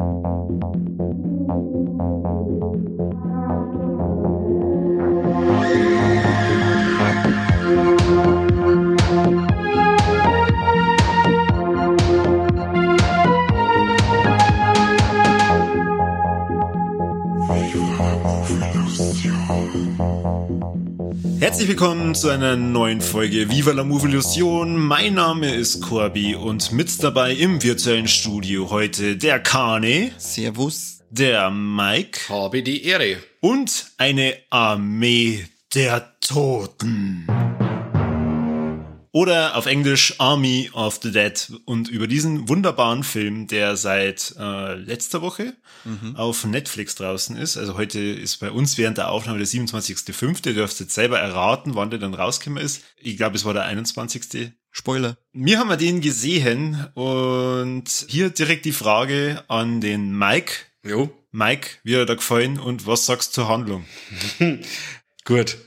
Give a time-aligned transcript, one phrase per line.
[0.00, 0.69] Thank you.
[21.60, 24.78] Herzlich willkommen zu einer neuen Folge Viva la Movilusion.
[24.78, 30.10] Mein Name ist Corby und mit dabei im virtuellen Studio heute der Kane.
[30.16, 31.02] Servus.
[31.10, 32.30] Der Mike.
[32.30, 33.18] Habe die Ehre.
[33.40, 37.26] Und eine Armee der Toten.
[39.12, 41.52] Oder auf Englisch Army of the Dead.
[41.64, 46.14] Und über diesen wunderbaren Film, der seit äh, letzter Woche mhm.
[46.16, 47.56] auf Netflix draußen ist.
[47.56, 50.46] Also heute ist bei uns während der Aufnahme der 27.05.
[50.46, 52.84] Ihr dürft jetzt selber erraten, wann der dann rausgekommen ist.
[52.96, 54.52] Ich glaube, es war der 21.
[54.70, 55.16] Spoiler.
[55.32, 60.52] Wir haben den gesehen und hier direkt die Frage an den Mike.
[60.84, 61.12] Jo.
[61.32, 63.84] Mike, wie hat er gefallen und was sagst du zur Handlung?
[65.24, 65.58] Gut.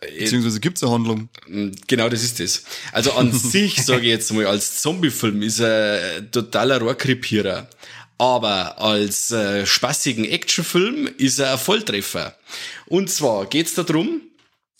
[0.00, 1.28] Beziehungsweise gibt es eine Handlung.
[1.46, 2.64] Mm, genau, das ist es.
[2.92, 7.68] Also an sich, sage ich jetzt mal, als Zombie-Film ist er totaler Rohrkrepierer.
[8.16, 12.36] Aber als äh, spaßigen Actionfilm ist er ein Volltreffer.
[12.86, 14.22] Und zwar geht's darum,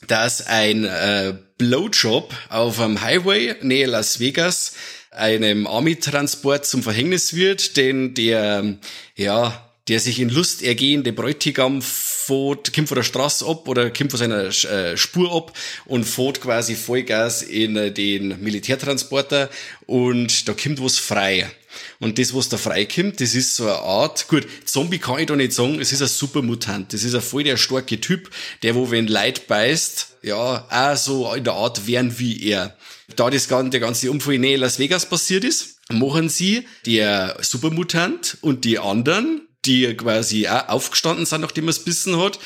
[0.07, 4.75] dass ein äh, Blowjob auf einem Highway nähe Las Vegas
[5.11, 8.79] einem Army-Transport zum Verhängnis wird, denn der,
[9.15, 14.11] ja, der sich in Lust ergehende Bräutigam fährt, kommt von der Straße ab oder kommt
[14.11, 15.53] von seiner äh, Spur ab
[15.85, 19.51] und fährt quasi Vollgas in äh, den Militärtransporter
[19.87, 21.51] und da kommt was frei.
[21.99, 25.37] Und das, was da freikommt, das ist so eine Art, gut, Zombie kann ich da
[25.37, 26.93] nicht sagen, es ist ein Supermutant.
[26.93, 28.31] Das ist ein voll der starke Typ,
[28.63, 32.77] der, wo wenn Leid beißt, ja, auch so in der Art wären wie er.
[33.17, 38.65] Da das, der ganze Unfall in Las Vegas passiert ist, machen sie der Supermutant und
[38.65, 42.39] die anderen die quasi auch aufgestanden sind, nachdem er es bissen hat,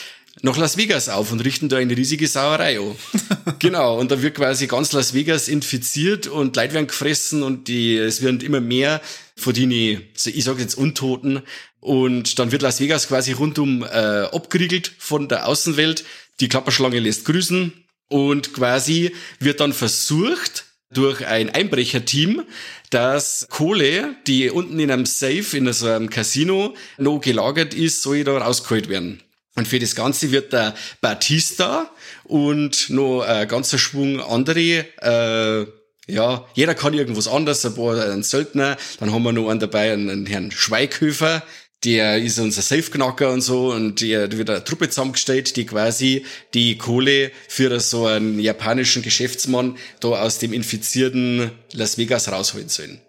[0.42, 2.96] nach Las Vegas auf und richten da eine riesige Sauerei an.
[3.58, 7.96] genau, und da wird quasi ganz Las Vegas infiziert und Leute werden gefressen und die,
[7.96, 9.00] es werden immer mehr
[9.36, 11.42] von denen, ich sage jetzt Untoten.
[11.80, 16.04] Und dann wird Las Vegas quasi rundum äh, abgeriegelt von der Außenwelt.
[16.40, 17.72] Die Klapperschlange lässt grüßen
[18.08, 22.42] und quasi wird dann versucht, durch ein Einbrecherteam,
[22.90, 28.24] dass Kohle, die unten in einem Safe, in so einem Casino noch gelagert ist, soll
[28.24, 29.22] da rausgeholt werden.
[29.54, 31.90] Und für das Ganze wird der Batista
[32.24, 35.66] und noch ein ganzer Schwung andere, äh,
[36.10, 39.92] ja, jeder kann irgendwas anderes, ein paar ein Söldner, dann haben wir noch einen dabei,
[39.92, 41.42] einen Herrn Schweighöfer,
[41.84, 46.24] der ist unser Safe-Knacker und so und der wird eine Truppe zusammengestellt, die quasi
[46.54, 53.00] die Kohle für so einen japanischen Geschäftsmann da aus dem infizierten Las Vegas rausholen sollen.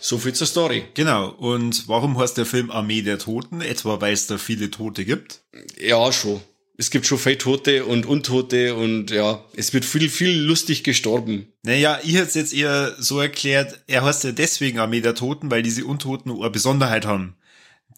[0.00, 0.84] So viel zur Story.
[0.94, 1.28] Genau.
[1.28, 3.60] Und warum heißt der Film Armee der Toten?
[3.60, 5.40] Etwa weil es da viele Tote gibt?
[5.80, 6.40] Ja, schon.
[6.76, 11.52] Es gibt schon viele Tote und Untote und ja, es wird viel, viel lustig gestorben.
[11.64, 15.50] Naja, ich hätte es jetzt eher so erklärt, er heißt ja deswegen Armee der Toten,
[15.50, 17.34] weil diese Untoten eine Besonderheit haben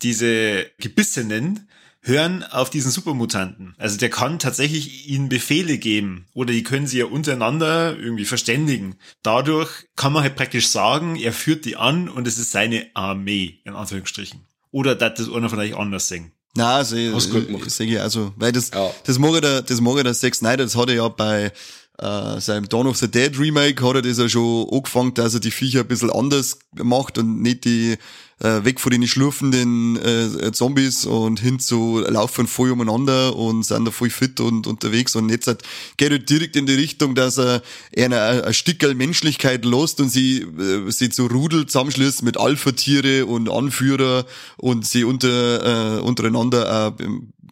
[0.03, 1.69] diese Gebissenen
[2.03, 3.75] hören auf diesen Supermutanten.
[3.79, 8.97] Also der kann tatsächlich ihnen Befehle geben oder die können sie ja untereinander irgendwie verständigen.
[9.23, 13.61] Dadurch kann man halt praktisch sagen, er führt die an und es ist seine Armee,
[13.65, 14.41] in Anführungsstrichen.
[14.71, 16.33] Oder dass das einer von euch anders singen.
[16.55, 17.71] Na, also, gut gemacht.
[17.71, 18.91] Sag ich also, weil das, ja.
[19.05, 21.53] das mag ich der, das mag ich der Zack Snyder, das hat er ja bei,
[22.01, 25.41] äh, seinem Dawn of the Dead Remake hat er das ja schon angefangen, dass er
[25.41, 27.99] die Viecher ein bisschen anders macht und nicht die
[28.41, 33.85] äh, weg von den schlurfenden äh, Zombies und hin zu laufen voll umeinander und sind
[33.85, 35.15] da voll fit und unterwegs.
[35.15, 35.63] Und jetzt hat,
[35.99, 37.63] geht er direkt in die Richtung, dass er
[37.97, 43.27] einer ein, ein Stückel Menschlichkeit lost und sie, äh, sie zu Rudel zusammenschließt mit Alpha-Tiere
[43.27, 44.25] und Anführer
[44.57, 47.05] und sie unter, äh, untereinander äh,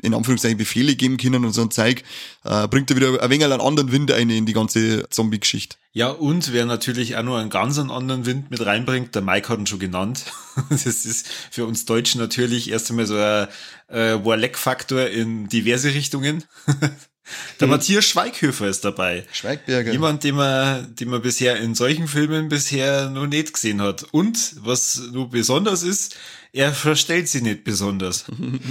[0.02, 2.02] in Anführungszeichen Befehle geben können und so ein Zeug,
[2.44, 5.76] äh, bringt er wieder ein wenig einen anderen Wind ein in die ganze Zombie-Geschichte.
[5.92, 9.58] Ja, und wer natürlich auch nur einen ganz anderen Wind mit reinbringt, der Mike hat
[9.58, 10.24] ihn schon genannt.
[10.70, 13.46] Das ist für uns Deutschen natürlich erst einmal so ein
[13.88, 16.44] äh, Warleck-Faktor in diverse Richtungen.
[17.60, 17.70] Der hm.
[17.70, 19.26] Matthias Schweighöfer ist dabei.
[19.32, 19.92] Schweigberger.
[19.92, 24.06] Jemand, den man, den man bisher in solchen Filmen bisher noch nicht gesehen hat.
[24.12, 26.16] Und was nur besonders ist,
[26.52, 28.24] er verstellt sie nicht besonders.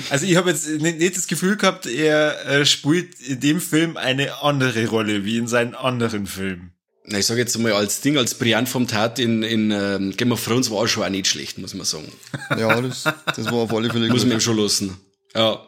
[0.10, 4.42] Also ich habe jetzt nicht das Gefühl gehabt, er äh, spielt in dem Film eine
[4.42, 6.72] andere Rolle wie in seinen anderen Filmen.
[7.10, 10.34] Na, ich sage jetzt mal als Ding, als Brian vom Tat in, in ähm, Game
[10.34, 12.12] of Thrones war schon auch nicht schlecht, muss man sagen.
[12.58, 14.16] Ja, das, das war auf alle Fälle gut.
[14.16, 14.98] Muss man ihm schon lassen.
[15.34, 15.62] Ja.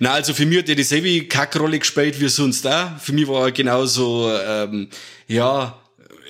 [0.00, 2.98] Na, also für mich hat er dieselbe Kackrolle gespielt wie sonst da.
[3.00, 4.88] Für mich war er genauso, ähm,
[5.28, 5.80] ja,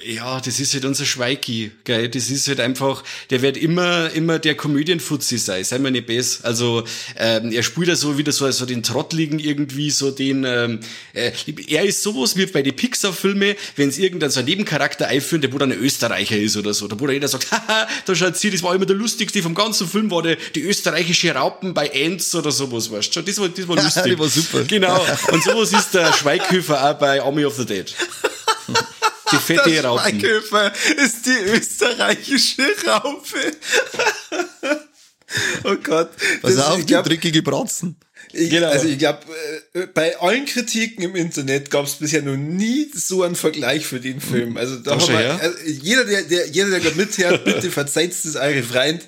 [0.04, 2.08] Ja, das ist halt unser Schweiki, gell?
[2.08, 6.44] Das ist halt einfach, der wird immer, immer der Komödienfuzzi sein, sei mir nicht besser.
[6.44, 6.84] Also,
[7.16, 10.80] ähm, er spielt ja so wieder so, so den Trottligen irgendwie, so den, ähm,
[11.12, 11.32] äh,
[11.66, 15.52] er ist sowas wie bei den Pixar-Filmen, wenn es irgendein so ein Nebencharakter einführen, der
[15.52, 18.50] wo dann ein Österreicher ist oder so, da wo jeder sagt, haha, da schaut sie,
[18.50, 22.34] das war immer der lustigste vom ganzen Film, war der, die österreichische Raupen bei Ants
[22.34, 23.22] oder sowas, weißt du?
[23.22, 24.04] Das war, das war lustig.
[24.04, 24.64] die war super.
[24.64, 25.06] Genau.
[25.30, 27.94] Und sowas ist der Schweighöfer auch bei Army of the Dead.
[29.32, 30.20] Die fette Raupen.
[30.20, 30.72] Schweighöfer
[31.04, 33.52] ist die österreichische Raupe.
[35.64, 36.10] oh Gott.
[36.42, 37.96] Also Das- auch ich die glaub, dreckige Bratzen.
[38.32, 38.68] ich, Genau.
[38.68, 39.20] Also ich glaube,
[39.94, 44.20] bei allen Kritiken im Internet gab es bisher noch nie so einen Vergleich für den
[44.20, 44.56] Film.
[44.56, 48.36] Also da haben wir, also jeder, der, der, jeder, der gerade mithört, bitte verzeiht es
[48.36, 49.04] eure Freund,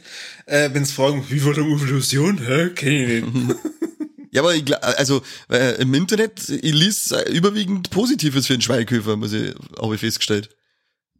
[0.47, 2.39] äh, wenn sie fragen, wie war der Evolution?
[2.45, 2.71] Hä?
[2.75, 3.57] Kenn ich nicht.
[4.33, 9.17] Ja, aber ich, also äh, im Internet, ich liess äh, überwiegend Positives für den Schweighöfer,
[9.17, 10.49] muss ich, habe ich festgestellt.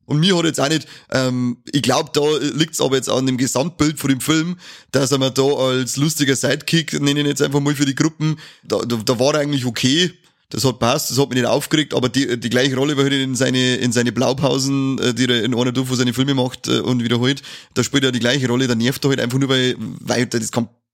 [0.07, 2.23] Und mir hat jetzt auch nicht, ähm, ich glaube, da
[2.55, 4.57] liegt's aber jetzt an dem Gesamtbild von dem Film,
[4.91, 8.39] dass er mir da als lustiger Sidekick, nenne ich jetzt einfach mal für die Gruppen,
[8.65, 10.13] da, da, da war er eigentlich okay.
[10.49, 13.15] Das hat passt, das hat mich nicht aufgeregt, aber die, die gleiche Rolle war halt
[13.15, 16.69] in seine, in seine Blaupausen, äh, die er in einer Tour von seine Filme macht
[16.69, 17.43] äh, und wiederholt.
[17.75, 20.51] Da spielt er die gleiche Rolle, da nervt er halt einfach nur, weil, weil das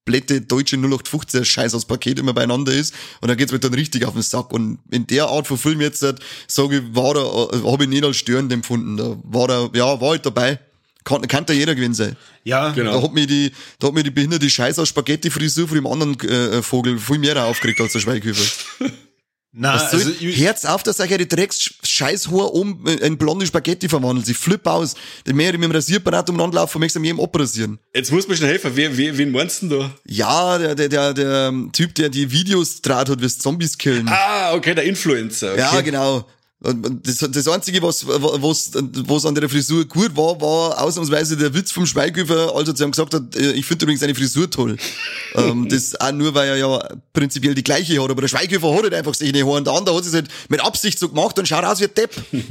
[0.09, 2.95] komplette deutsche 0815 Scheiß aus Paket immer beieinander ist.
[3.21, 4.53] Und da geht's mir dann richtig auf den Sack.
[4.53, 6.15] Und in der Art von Film jetzt äh,
[6.47, 8.97] sage ich war da äh, habe ich nicht als störend empfunden.
[8.97, 10.59] Da war da ja war halt dabei.
[11.05, 12.17] Kann, kann da jeder gewinnen sein.
[12.45, 12.93] Ja, Genau.
[12.93, 15.87] da hat mir die da hat mir die behinderte Scheiß aus Spaghetti Frisur von dem
[15.87, 18.45] anderen äh, Vogel viel mehr aufgeregt als der Schweighöfer
[19.53, 24.27] Na, also, Herz auf, dass euch die Drecks Scheißhaar um in blonde Spaghetti verwandelt.
[24.27, 24.95] Sie flipp aus.
[25.27, 27.79] Die mehr mit dem Rasierapparat umeinander laufen, möchtest du jedem abrasieren.
[27.95, 28.73] Jetzt muss mir schon helfen.
[28.75, 29.91] Wer, wer, wen meinst du denn da?
[30.05, 34.06] Ja, der, der, der, der Typ, der die Videos draht hat, wie es Zombies killen.
[34.09, 35.53] Ah, okay, der Influencer.
[35.53, 35.61] Okay.
[35.61, 36.27] Ja, genau.
[36.61, 41.71] Das, das Einzige, was, was, was an der Frisur gut war, war ausnahmsweise der Witz
[41.71, 44.77] vom Schweighöfer, als er zu ihm gesagt hat, äh, ich finde übrigens seine Frisur toll.
[45.37, 48.11] ähm, das auch nur, weil er ja prinzipiell die gleiche hat.
[48.11, 50.61] Aber der Schweighöfer hat halt einfach sich nicht und der andere hat es halt mit
[50.61, 52.11] Absicht so gemacht und schaut aus wie ein Depp.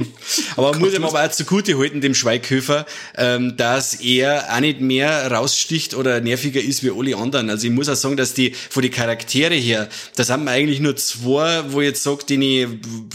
[0.56, 4.80] Aber man muss ihm aber auch zugute halten, dem Schweighöfer, ähm, dass er auch nicht
[4.80, 7.50] mehr raussticht oder nerviger ist wie alle anderen.
[7.50, 10.80] Also ich muss auch sagen, dass die, von die Charaktere her, da sind wir eigentlich
[10.80, 12.66] nur zwei, wo ich jetzt sage, die,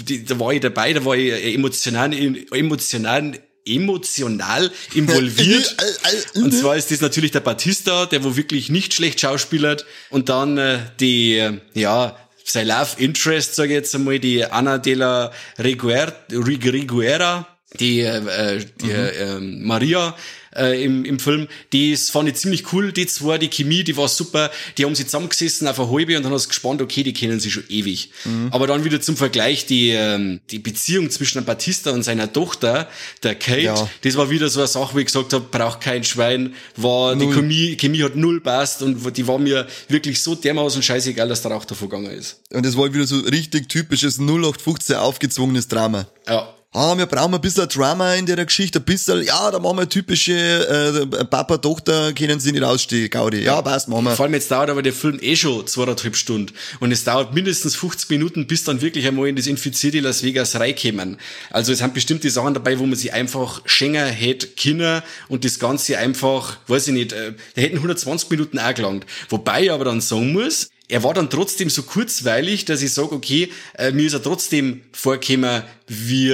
[0.07, 2.11] die, da war ich dabei, da war ich emotional,
[2.51, 5.75] emotional, emotional involviert.
[6.35, 9.85] Und zwar ist das natürlich der Batista, der wo wirklich nicht schlecht schauspielert.
[10.09, 14.77] Und dann äh, die, äh, ja, sein Love Interest, sage ich jetzt einmal, die Anna
[14.77, 15.31] de la
[15.63, 17.47] Riguer, Rig- Riguera,
[17.79, 20.15] die, äh, die äh, ähm, Maria
[20.55, 23.95] äh, im, im Film, die ist, fand ich ziemlich cool, die zwei, die Chemie, die
[23.97, 27.03] war super, die haben sie zusammengesessen auf eine halbe und dann hast du gespannt, okay,
[27.03, 28.11] die kennen sie schon ewig.
[28.51, 32.87] Aber dann wieder zum Vergleich die, ähm, die Beziehung zwischen Batista und seiner Tochter,
[33.23, 33.89] der Kate, Ja.
[34.01, 37.27] das war wieder so eine Sache, wo ich gesagt habe, braucht kein Schwein, war die
[37.27, 41.51] Chemie, Chemie hat null passt und die war mir wirklich so dermaßen scheißegal, dass der
[41.51, 42.41] Rauch davon gegangen ist.
[42.51, 46.07] Und das war wieder so richtig typisches 0815 aufgezwungenes Drama.
[46.27, 46.53] Ja.
[46.75, 49.87] Ah, wir brauchen ein bisschen Drama in der Geschichte, ein bisschen, ja, da machen wir
[49.87, 53.43] typische äh, Papa, Tochter, können sie nicht ausstehen, Gaudi.
[53.43, 54.15] Ja, passt, machen wir.
[54.15, 56.51] Vor allem jetzt dauert aber der Film eh schon zweieinhalb Stunden.
[56.79, 60.55] Und es dauert mindestens 50 Minuten, bis dann wirklich einmal in das infizierte Las Vegas
[60.55, 61.17] reinkommen.
[61.51, 65.59] Also es sind bestimmte Sachen dabei, wo man sich einfach schenken hätte Kinder und das
[65.59, 69.05] Ganze einfach, weiß ich nicht, äh, da hätten 120 Minuten auch gelangt.
[69.29, 73.13] Wobei ich aber dann sagen muss, er war dann trotzdem so kurzweilig, dass ich sage,
[73.13, 76.31] okay, äh, mir ist er trotzdem vorgekommen, wie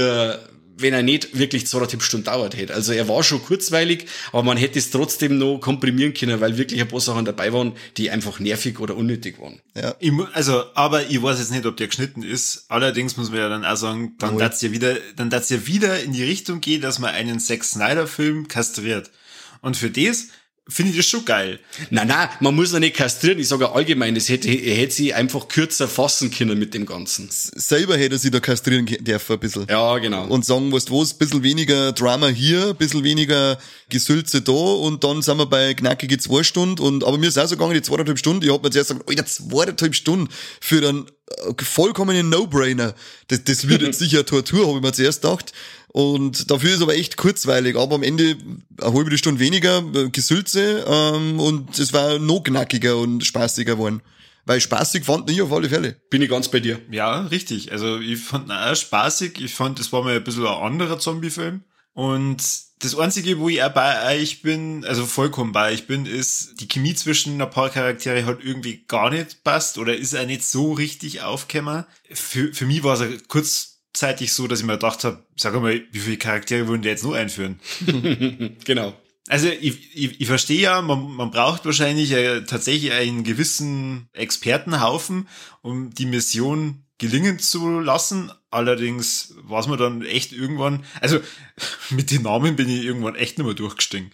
[0.81, 2.73] wenn er nicht wirklich zweieinhalb Stunden dauert hätte.
[2.73, 6.81] Also er war schon kurzweilig, aber man hätte es trotzdem noch komprimieren können, weil wirklich
[6.81, 9.59] ein paar Sachen dabei waren, die einfach nervig oder unnötig waren.
[9.75, 9.95] Ja.
[9.99, 12.65] ich, also, aber ich weiß jetzt nicht, ob der geschnitten ist.
[12.69, 14.41] Allerdings muss man ja dann auch sagen, dann Jawohl.
[14.41, 17.63] darf's ja wieder, dann darf's ja wieder in die Richtung gehen, dass man einen Zack
[17.63, 19.11] Snyder Film kastriert.
[19.61, 20.27] Und für das
[20.69, 21.59] finde ich das schon geil.
[21.89, 23.39] Na, na, man muss ja nicht kastrieren.
[23.39, 27.27] Ich sage allgemein, das hätte, er hätte sie einfach kürzer fassen können mit dem Ganzen.
[27.29, 29.67] Selber hätte er sich da kastrieren dürfen ein bisschen.
[29.69, 30.27] Ja, genau.
[30.27, 33.57] Und sagen, was du was, ein bisschen weniger Drama hier, ein bisschen weniger
[33.89, 37.47] Gesülze da und dann sind wir bei knackige zwei Stunden und, aber mir ist auch
[37.47, 40.29] so gegangen, die zweieinhalb Stunden, ich hab mir zuerst gesagt, Alter, zweieinhalb Stunden
[40.61, 42.93] für einen äh, vollkommenen No-Brainer.
[43.27, 45.53] Das, das wird jetzt sicher Tortur, habe ich mir zuerst gedacht.
[45.91, 48.37] Und dafür ist aber echt kurzweilig, aber am Ende
[48.79, 54.01] eine halbe Stunde weniger äh, Gesülze ähm, und es war noch knackiger und spaßiger geworden.
[54.45, 55.97] Weil spaßig fand ich auf alle Fälle.
[56.09, 56.79] Bin ich ganz bei dir.
[56.89, 57.71] Ja, richtig.
[57.71, 59.39] Also ich fand ihn auch spaßig.
[59.41, 61.63] Ich fand, das war mal ein bisschen ein anderer Zombie-Film.
[61.93, 62.41] Und
[62.79, 66.67] das Einzige, wo ich auch bei euch bin, also vollkommen bei euch bin, ist, die
[66.67, 70.71] Chemie zwischen ein paar Charaktere halt irgendwie gar nicht passt oder ist er nicht so
[70.71, 71.85] richtig aufgekommen.
[72.11, 75.81] Für, für mich war es kurz gleichzeitig so, dass ich mir gedacht habe, sag mal,
[75.91, 77.59] wie viele Charaktere würden die jetzt nur einführen?
[78.65, 78.93] genau.
[79.27, 85.27] Also ich, ich, ich verstehe ja, man, man braucht wahrscheinlich äh, tatsächlich einen gewissen Expertenhaufen,
[85.61, 88.31] um die Mission gelingen zu lassen.
[88.49, 91.19] Allerdings war es mir dann echt irgendwann, also
[91.91, 94.11] mit den Namen bin ich irgendwann echt nicht mehr durchgestiegen.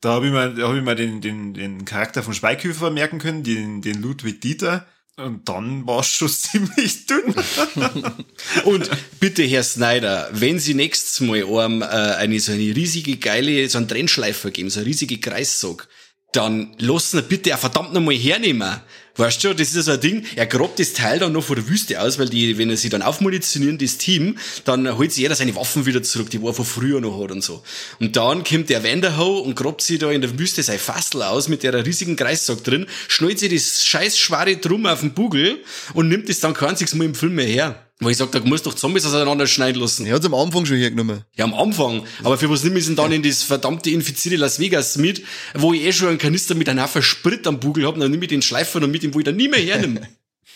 [0.00, 3.18] Da habe ich mir, da hab ich mir den, den, den Charakter von Schweighöfer merken
[3.18, 4.86] können, den, den Ludwig Dieter.
[5.18, 7.34] Und dann war es schon ziemlich dünn.
[8.64, 13.68] und bitte, Herr Snyder, wenn Sie nächstes Mal einem, äh, eine so eine riesige geile,
[13.68, 15.88] so einen Trennschleifer geben, so eine riesige Kreissog,
[16.32, 18.80] dann lassen bitte auch verdammt nochmal hernehmen.
[19.18, 21.68] Weißt du, das ist so ein Ding, er grabt das Teil dann noch vor der
[21.68, 25.34] Wüste aus, weil die, wenn er sie dann aufmunitionieren, das Team, dann holt sich jeder
[25.34, 27.64] seine Waffen wieder zurück, die er von früher noch hat und so.
[27.98, 31.48] Und dann kommt der Wanderho und grabt sie da in der Wüste sein Fassel aus
[31.48, 36.08] mit der riesigen Kreissack drin, schnallt sich das scheiß schwere Drum auf den Bugel und
[36.08, 37.87] nimmt das dann kein einziges Mal im Film mehr her.
[38.00, 40.06] Weil ich sag, da musst doch Zombies auseinander schneiden lassen.
[40.06, 41.24] Er hat's am Anfang schon hergenommen.
[41.36, 42.04] Ja, am Anfang.
[42.22, 45.22] Aber für was nimmt sie dann in das verdammte infizierte Las Vegas mit,
[45.54, 48.22] wo ich eh schon einen Kanister mit einer Haufen Sprit am Bugel hab, dann nimm
[48.22, 50.02] ich den Schleifer und mit dem, wo ich dann nie mehr hernehme.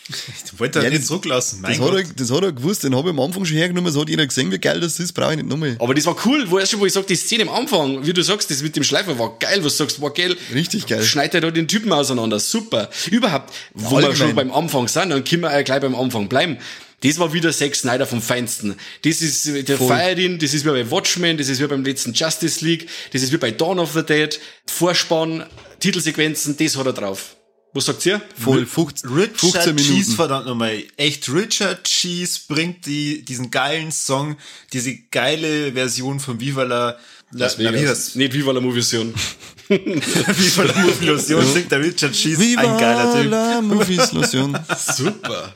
[0.09, 1.61] Ich wollte ja, nicht zurücklassen.
[1.61, 1.93] Mein das, Gott.
[1.93, 4.09] hat er, das hat er gewusst, den habe ich am Anfang schon hergenommen, das hat
[4.09, 5.77] jeder gesehen, wie geil das ist, brauche ich nicht nochmal.
[5.79, 8.13] Aber das war cool, wo erst schon, wo ich sag, die Szene am Anfang, wie
[8.13, 10.37] du sagst, das mit dem Schleifer war geil, was du sagst, war geil.
[10.53, 11.03] Richtig geil.
[11.05, 12.91] Schneidet er da den Typen auseinander, super.
[13.11, 16.59] Überhaupt, wo ja, wir schon beim Anfang sind, dann können wir gleich beim Anfang bleiben.
[17.03, 18.77] Das war wieder Zack Snyder vom Feinsten.
[19.05, 22.65] Das ist der Feirin, das ist wie bei Watchmen, das ist wie beim letzten Justice
[22.65, 25.45] League, das ist wie bei Dawn of the Dead, Vorspann,
[25.81, 27.37] Titelsequenzen, das hat er drauf.
[27.75, 28.21] Was sagt ihr?
[28.39, 29.95] Voll, 15, Richard 15 Minuten.
[29.95, 30.83] Cheese, verdammt nochmal.
[30.99, 34.37] Echt, Richard Cheese bringt die, diesen geilen Song,
[34.75, 36.99] diese geile Version von Viva la,
[37.31, 38.15] la, la Vegas.
[38.15, 39.15] Nicht Viva la Movision.
[39.69, 43.25] Viva la Movision singt der Richard Cheese, Viva ein geiler Typ.
[43.25, 44.59] Viva la Movision.
[44.95, 45.55] Super.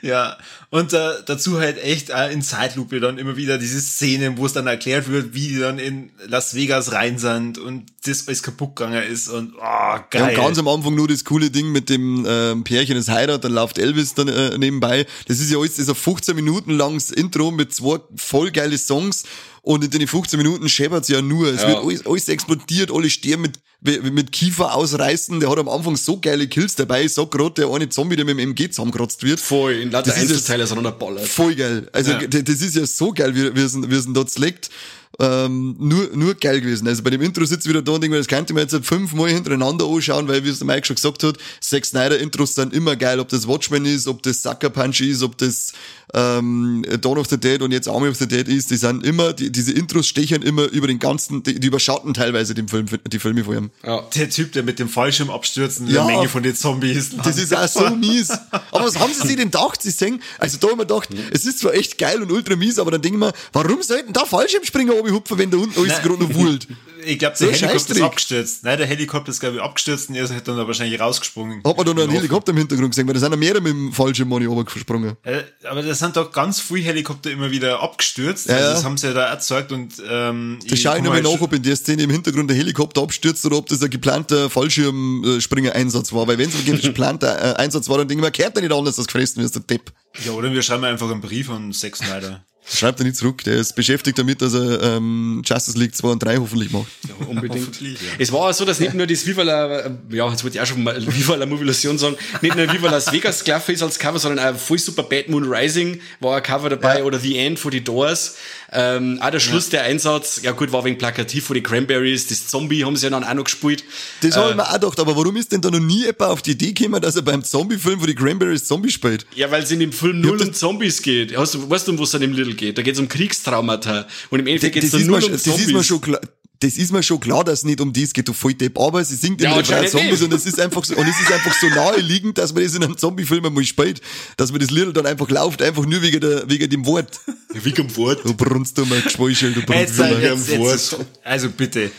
[0.00, 0.38] Ja,
[0.70, 4.52] und äh, dazu halt echt äh, in Zeitlupe dann immer wieder diese Szenen, wo es
[4.52, 8.74] dann erklärt wird, wie die dann in Las Vegas rein sind und das alles kaputt
[8.74, 10.32] gegangen ist und oh, geil.
[10.32, 13.52] Ja, ganz am Anfang nur das coole Ding mit dem äh, Pärchen, das heiratet, dann
[13.52, 15.06] läuft Elvis dann äh, nebenbei.
[15.28, 18.76] Das ist ja alles, das ist ein 15 Minuten langes Intro mit zwei voll geile
[18.76, 19.22] Songs
[19.62, 21.46] und in den 15 Minuten scheppert's ja nur.
[21.46, 21.68] Es ja.
[21.68, 23.42] wird alles, alles explodiert, alle sterben
[23.80, 25.38] mit, mit Kiefer ausreißen.
[25.38, 27.04] Der hat am Anfang so geile Kills dabei.
[27.04, 29.38] Ich sag grad, der eine Zombie, der mit dem MG zusammengerotzt wird.
[29.38, 31.28] Voll, in lauter Einzelteile auseinanderballert.
[31.28, 31.88] Voll geil.
[31.92, 32.26] Also, ja.
[32.26, 34.70] das ist ja so geil, wie, wie es, wie es dort legt
[35.18, 36.88] ähm, nur, nur geil gewesen.
[36.88, 38.86] Also bei dem Intro sitzt wieder da und denke mir, das könnte man jetzt halt
[38.86, 42.72] fünfmal hintereinander anschauen, weil, wie es der Mike schon gesagt hat, Zack Snyder Intros sind
[42.72, 45.72] immer geil, ob das Watchmen ist, ob das Sucker Punch ist, ob das
[46.14, 49.32] ähm, Dawn of the Dead und jetzt Army of the Dead ist, die sind immer,
[49.32, 53.18] die, diese Intros stechen immer über den ganzen, die, die überschatten teilweise den Film, die
[53.18, 53.70] Filme vor ihm.
[53.84, 54.02] Ja.
[54.14, 57.16] Der Typ, der mit dem Fallschirm abstürzen, ja, Menge von den Zombies.
[57.22, 58.30] Das ist auch so mies.
[58.70, 59.82] Aber was haben sie sich denn gedacht?
[59.82, 62.78] Sie sagen, also da haben wir gedacht, es ist zwar echt geil und ultra mies,
[62.78, 66.22] aber dann denken wir, warum sollten da Fallschirmspringer oben hupfen, wenn da unten alles gerade
[66.22, 66.68] noch wult?
[67.04, 68.64] Ich glaube, der so Helikopter ist abgestürzt.
[68.64, 71.62] Nein, der Helikopter ist, glaube ich, abgestürzt und er ist halt dann wahrscheinlich rausgesprungen.
[71.64, 73.72] Hat man da noch einen Helikopter im Hintergrund gesehen, weil da sind ja mehrere mit
[73.72, 75.16] dem Fallschirm Money gesprungen.
[75.22, 78.48] Äh, aber da sind doch ganz viele Helikopter immer wieder abgestürzt.
[78.48, 81.40] Ja, also das haben sie ja da erzeugt und ähm, Das schaue ich nochmal nach,
[81.40, 86.12] ob in der Szene im Hintergrund der Helikopter abstürzt oder ob das ein geplanter Fallschirmspringer-Einsatz
[86.12, 86.26] war.
[86.28, 88.72] Weil wenn es ein geplanter äh, Einsatz war, dann denke ich mir, kehrt er nicht
[88.72, 89.92] anders als gefressen wie der Depp.
[90.24, 92.44] Ja, oder wir schreiben einfach einen Brief an Sex Snyder.
[92.64, 93.42] Schreibt er nicht zurück.
[93.44, 96.86] Der ist beschäftigt damit, dass er ähm, Justice League 2 und 3 hoffentlich macht.
[97.08, 97.80] Ja, unbedingt.
[97.80, 97.88] ja.
[98.18, 100.66] Es war auch so, dass nicht nur das Viva la, ja, jetzt wollte ich auch
[100.66, 104.18] schon mal Viva la Mobilation sagen, nicht nur Viva Las Vegas gelaufen ist als Cover,
[104.18, 107.04] sondern auch voll super Bad Moon Rising war ein Cover dabei ja.
[107.04, 108.36] oder The End for the Doors.
[108.74, 109.80] Ähm, auch der Schluss, ja.
[109.80, 113.10] der Einsatz, ja gut, war wegen plakativ von den Cranberries, das Zombie haben sie ja
[113.10, 113.84] dann auch noch gespielt.
[114.22, 116.22] Das äh, habe ich mir auch gedacht, aber warum ist denn da noch nie jemand
[116.22, 119.26] auf die Idee gekommen, dass er beim Zombie-Film von die Cranberries Zombie spielt?
[119.34, 121.36] Ja, weil es in dem Film null um Zombies geht.
[121.36, 122.78] Weißt du, weißt du, um was es in dem Little geht?
[122.78, 124.06] Da geht es um Kriegstraumata.
[124.30, 125.44] Und im Endeffekt geht es nur um Zombies.
[125.44, 126.20] Das ist mir schon klar
[126.62, 129.04] das ist mir schon klar, dass es nicht um dies geht, du voll Depp, aber
[129.04, 131.66] sie singt immer ja, Zombies und es ist einfach so, und es ist einfach so
[131.68, 134.00] naheliegend, dass man das in einem Zombie-Film einmal spielt,
[134.36, 137.20] dass man das Lied dann einfach läuft, einfach nur wegen der, wegen dem Wort.
[137.52, 138.24] Wegen dem Wort.
[138.24, 141.06] Du brunst du mal Geschweischel, du brunst du mal.
[141.24, 141.90] Also bitte.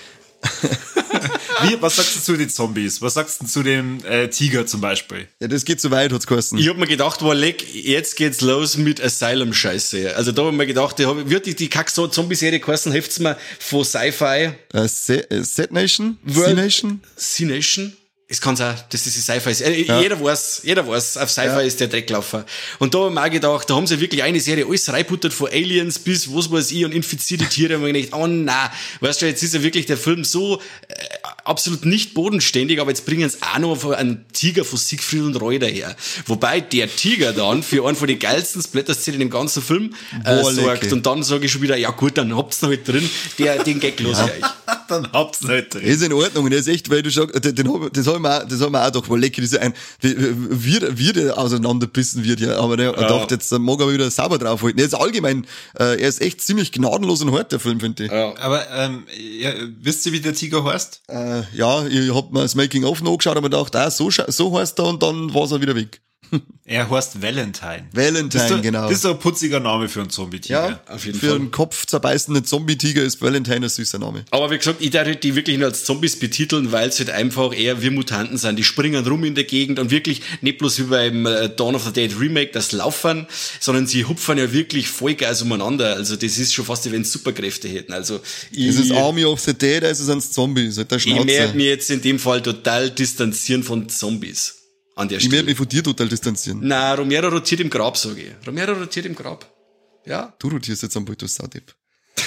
[1.63, 3.01] Wie, was sagst du zu den Zombies?
[3.01, 5.27] Was sagst du zu dem äh, Tiger zum Beispiel?
[5.39, 6.58] Ja, das geht zu weit, hat's geheißen.
[6.58, 10.15] Ich hab mir gedacht, war leck, jetzt geht's los mit Asylum-Scheiße.
[10.15, 13.38] Also da hab ich mir gedacht, ich hab, wird die, die Kack-Zombie-Serie geheißen, helft's mir
[13.60, 14.51] von Sci-Fi.
[14.74, 16.17] Uh, Set Nation?
[16.27, 17.01] C-Nation?
[17.15, 17.93] C-Nation?
[18.34, 19.62] Es kann sein, dass das Sci-Fi ist.
[19.62, 20.01] Äh, ja.
[20.01, 21.60] Jeder weiß, jeder weiß, auf Sci-Fi ja.
[21.60, 22.46] ist der Drecklaufer.
[22.79, 25.50] Und da haben wir auch gedacht, da haben sie wirklich eine Serie alles reinputtert, von
[25.50, 27.77] Aliens bis was weiß ich und infizierte Tiere.
[27.77, 28.70] Und wir gedacht, oh nein,
[29.01, 30.93] weißt du, jetzt ist ja wirklich der Film so, äh,
[31.46, 35.60] absolut nicht bodenständig, aber jetzt bringen sie auch noch einen Tiger von Siegfried und Roy
[35.60, 35.96] daher.
[36.26, 40.92] Wobei der Tiger dann für einen von den geilsten Splatter-Szenen im ganzen Film äh, sorgt.
[40.94, 43.80] Und dann sage ich schon wieder, ja gut, dann habt's noch halt drin, der, den
[43.80, 44.30] Gag los ja.
[44.38, 44.46] ich.
[44.94, 45.84] Dann habt's noch halt drin.
[45.84, 48.48] Ist in Ordnung, der ist echt, weil du sagst, den, den, das haben wir auch,
[48.48, 52.58] das haben wir auch doch mal lecker, diese ein, wie, wie der auseinanderbissen wird, ja,
[52.58, 53.08] aber der ja.
[53.08, 54.80] dachte, jetzt mag er wieder sauber draufhalten.
[54.80, 55.46] Er ist allgemein,
[55.80, 58.12] äh, er ist echt ziemlich gnadenlos und hart, der Film, finde ich.
[58.12, 58.34] Ja.
[58.38, 59.04] Aber, ähm,
[59.40, 61.02] ja, wisst ihr, wie der Tiger heißt?
[61.10, 64.80] Äh, ja, ich hab mir das Making-of noch angeschaut, aber gedacht, ah, so, so heißt
[64.80, 66.02] er und dann war er wieder weg.
[66.66, 67.88] Er heißt Valentine.
[67.92, 68.84] Valentine, das genau.
[68.84, 70.82] Das ist ein putziger Name für einen Zombie-Tiger.
[70.88, 71.36] Ja, auf jeden für Fall.
[71.36, 74.24] Für einen Kopf zerbeißenden Zombie-Tiger ist Valentine ein süßer Name.
[74.32, 77.54] Aber wie gesagt, ich darf die wirklich nur als Zombies betiteln, weil sie halt einfach
[77.54, 78.58] eher wie Mutanten sind.
[78.58, 81.84] Die springen rum in der Gegend und wirklich nicht bloß wie beim äh, Dawn of
[81.84, 83.28] the Dead Remake das Laufen,
[83.60, 85.96] sondern sie hupfen ja wirklich Vollgas umeinander.
[85.96, 87.92] Also das ist schon fast, wie wenn sie Superkräfte hätten.
[87.92, 88.22] Also
[88.52, 90.72] ich, ist es Army of the Dead, ist es ein Zombie?
[90.72, 94.62] Halt ich werde mich jetzt in dem Fall total distanzieren von Zombies
[94.96, 95.28] an der Stelle.
[95.28, 96.60] Ich werde mich von dir total distanzieren.
[96.64, 98.48] Na, Romero rotiert im Grab, sage ich.
[98.48, 99.50] Romero rotiert im Grab.
[100.06, 100.34] Ja.
[100.40, 101.74] Du rotierst jetzt am Bult, du Saudip.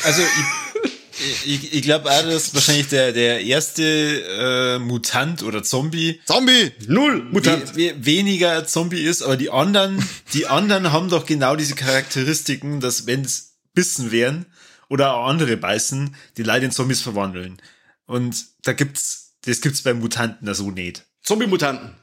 [0.05, 6.21] Also, ich, ich, ich glaube auch, dass wahrscheinlich der, der erste äh, Mutant oder Zombie.
[6.25, 6.73] Zombie!
[6.87, 7.77] Null Mutant!
[7.77, 12.81] We, we, weniger Zombie ist, aber die anderen, die anderen haben doch genau diese Charakteristiken,
[12.81, 14.47] dass wenn es Bissen wären
[14.89, 17.61] oder auch andere beißen, die Leute in Zombies verwandeln.
[18.07, 21.05] Und da gibt's, das gibt's bei Mutanten so nicht.
[21.23, 21.95] Zombie-Mutanten.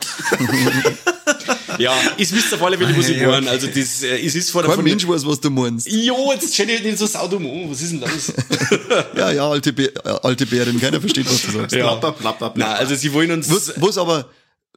[1.78, 3.48] ja, ich wisst auf alle Fälle, was ich meine.
[3.50, 5.90] Also, das, äh, es ist vor der Kein Mensch weiß, was du meinst.
[5.90, 7.70] Jo, jetzt stell dich nicht so saudum an.
[7.70, 8.32] Was ist denn los?
[9.16, 10.80] ja, ja, alte, Bä äh, alte Bären.
[10.80, 11.74] Keiner versteht, was du sagst.
[11.74, 11.94] Ja.
[11.94, 12.66] Bla, bla, bla, bla.
[12.66, 13.50] Nein, also, sie wollen uns.
[13.50, 14.28] Was, was aber,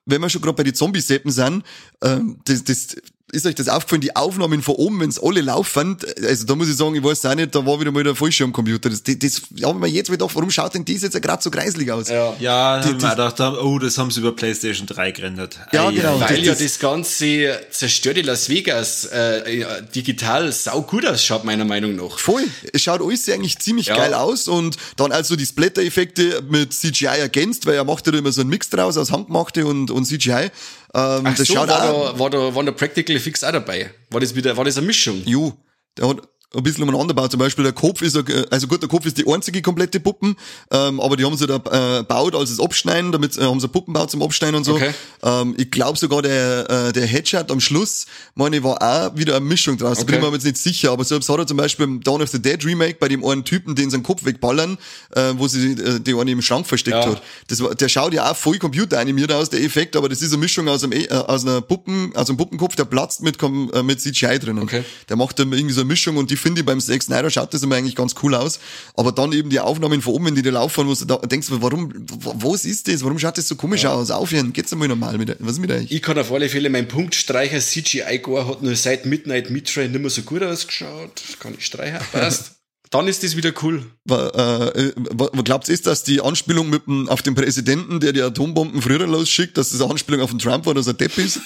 [0.06, 1.64] wenn wir schon gerade bei den Zombies-Seppen sind,
[2.04, 2.96] ähm, das, das,
[3.34, 6.70] ist euch das aufgefallen, die Aufnahmen von oben, wenn es alle laufen, also da muss
[6.70, 8.90] ich sagen, ich weiß auch nicht, da war wieder mal der Fallschirmcomputer.
[8.90, 11.50] Das, das, das haben wir jetzt wieder gedacht, warum schaut denn das jetzt gerade so
[11.50, 12.10] kreislig aus?
[12.10, 15.60] Ja, ja die, haben wir gedacht, oh, das haben sie über PlayStation 3 gerendert.
[15.72, 16.20] Ja, Ei, genau.
[16.20, 21.96] Weil das, ja das ganze zerstörte Las Vegas äh, digital sau gut ausschaut, meiner Meinung
[21.96, 22.20] nach.
[22.20, 22.44] Voll.
[22.72, 23.98] Es schaut alles eigentlich ziemlich ja.
[23.98, 28.32] geil aus und dann also die Splatter-Effekte mit CGI ergänzt, weil er macht ja immer
[28.32, 30.52] so einen Mix draus aus Handgemachte und, und CGI.
[30.96, 33.52] Ähm, Ach das so, schaut war, auch, da, war, da, waren da Practical Fix auch
[33.52, 33.92] dabei?
[34.10, 35.24] War das wieder, war das eine Mischung?
[35.26, 35.54] Jo,
[35.98, 36.18] der hat,
[36.56, 37.32] ein bisschen umeinander baut.
[37.32, 38.18] Zum Beispiel der Kopf ist,
[38.52, 40.36] also gut, der Kopf ist die einzige komplette Puppen,
[40.72, 43.68] ähm, aber die haben sie da äh, baut als das Abschneiden, damit äh, haben sie
[43.68, 44.76] Puppen baut zum Abschneiden und so.
[44.76, 44.94] Okay.
[45.24, 49.46] Ähm, ich glaube sogar der, äh, der Headshot am Schluss, meine, war auch wieder eine
[49.46, 50.00] Mischung draus.
[50.00, 50.06] Okay.
[50.06, 52.22] Da bin ich mir jetzt nicht sicher, aber selbst hat er zum Beispiel im Dawn
[52.22, 54.78] of the Dead Remake bei dem einen Typen, den seinen Kopf wegballern,
[55.16, 57.12] äh, wo sie äh, die eine im Schrank versteckt ja.
[57.12, 57.24] hat.
[57.48, 60.40] Das war, der schaut ja auch voll computeranimiert aus, der Effekt, aber das ist eine
[60.40, 64.02] Mischung aus einem, äh, aus einer Puppen, aus einem Puppenkopf, der platzt mit, äh, mit
[64.02, 64.64] CGI drinnen.
[64.64, 64.84] Okay.
[65.10, 67.54] Der macht dann irgendwie so eine Mischung und die finde ich beim Zack Snyder schaut
[67.54, 68.60] das immer eigentlich ganz cool aus.
[68.96, 71.48] Aber dann eben die Aufnahmen von oben, wenn die da laufen, wo du da denkst,
[71.50, 73.04] warum, was ist das?
[73.04, 73.94] Warum schaut das so komisch ja.
[73.94, 74.12] aus?
[74.12, 75.90] Aufhören, geht's einmal normal mit, was ist mit euch?
[75.90, 80.10] Ich kann auf alle Fälle, mein Punktstreicher CGI-Gore hat nur seit Midnight Midtrain nicht mehr
[80.10, 81.22] so gut ausgeschaut.
[81.40, 82.52] Kann ich streichen, passt.
[82.94, 83.84] dann ist das wieder cool.
[84.08, 88.22] Äh, was glaubt ihr, ist das die Anspielung mit dem, auf den Präsidenten, der die
[88.22, 91.40] Atombomben früher losschickt, dass das eine Anspielung auf den Trump war, dass er Depp ist?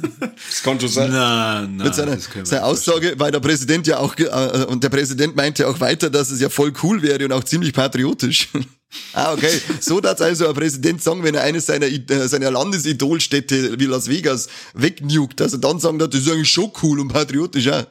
[0.48, 1.10] das kann schon sein.
[1.10, 5.36] Nein, nein, mit seiner, seiner Aussage, weil der Präsident ja auch, äh, und der Präsident
[5.36, 8.48] meinte auch weiter, dass es ja voll cool wäre und auch ziemlich patriotisch.
[9.12, 9.52] ah, okay.
[9.80, 14.08] So darf also ein Präsident sagen, wenn er eine seiner, äh, seiner Landesidolstädte wie Las
[14.08, 17.84] Vegas wegnukt, dass er dann sagen darf, das ist eigentlich schon cool und patriotisch auch.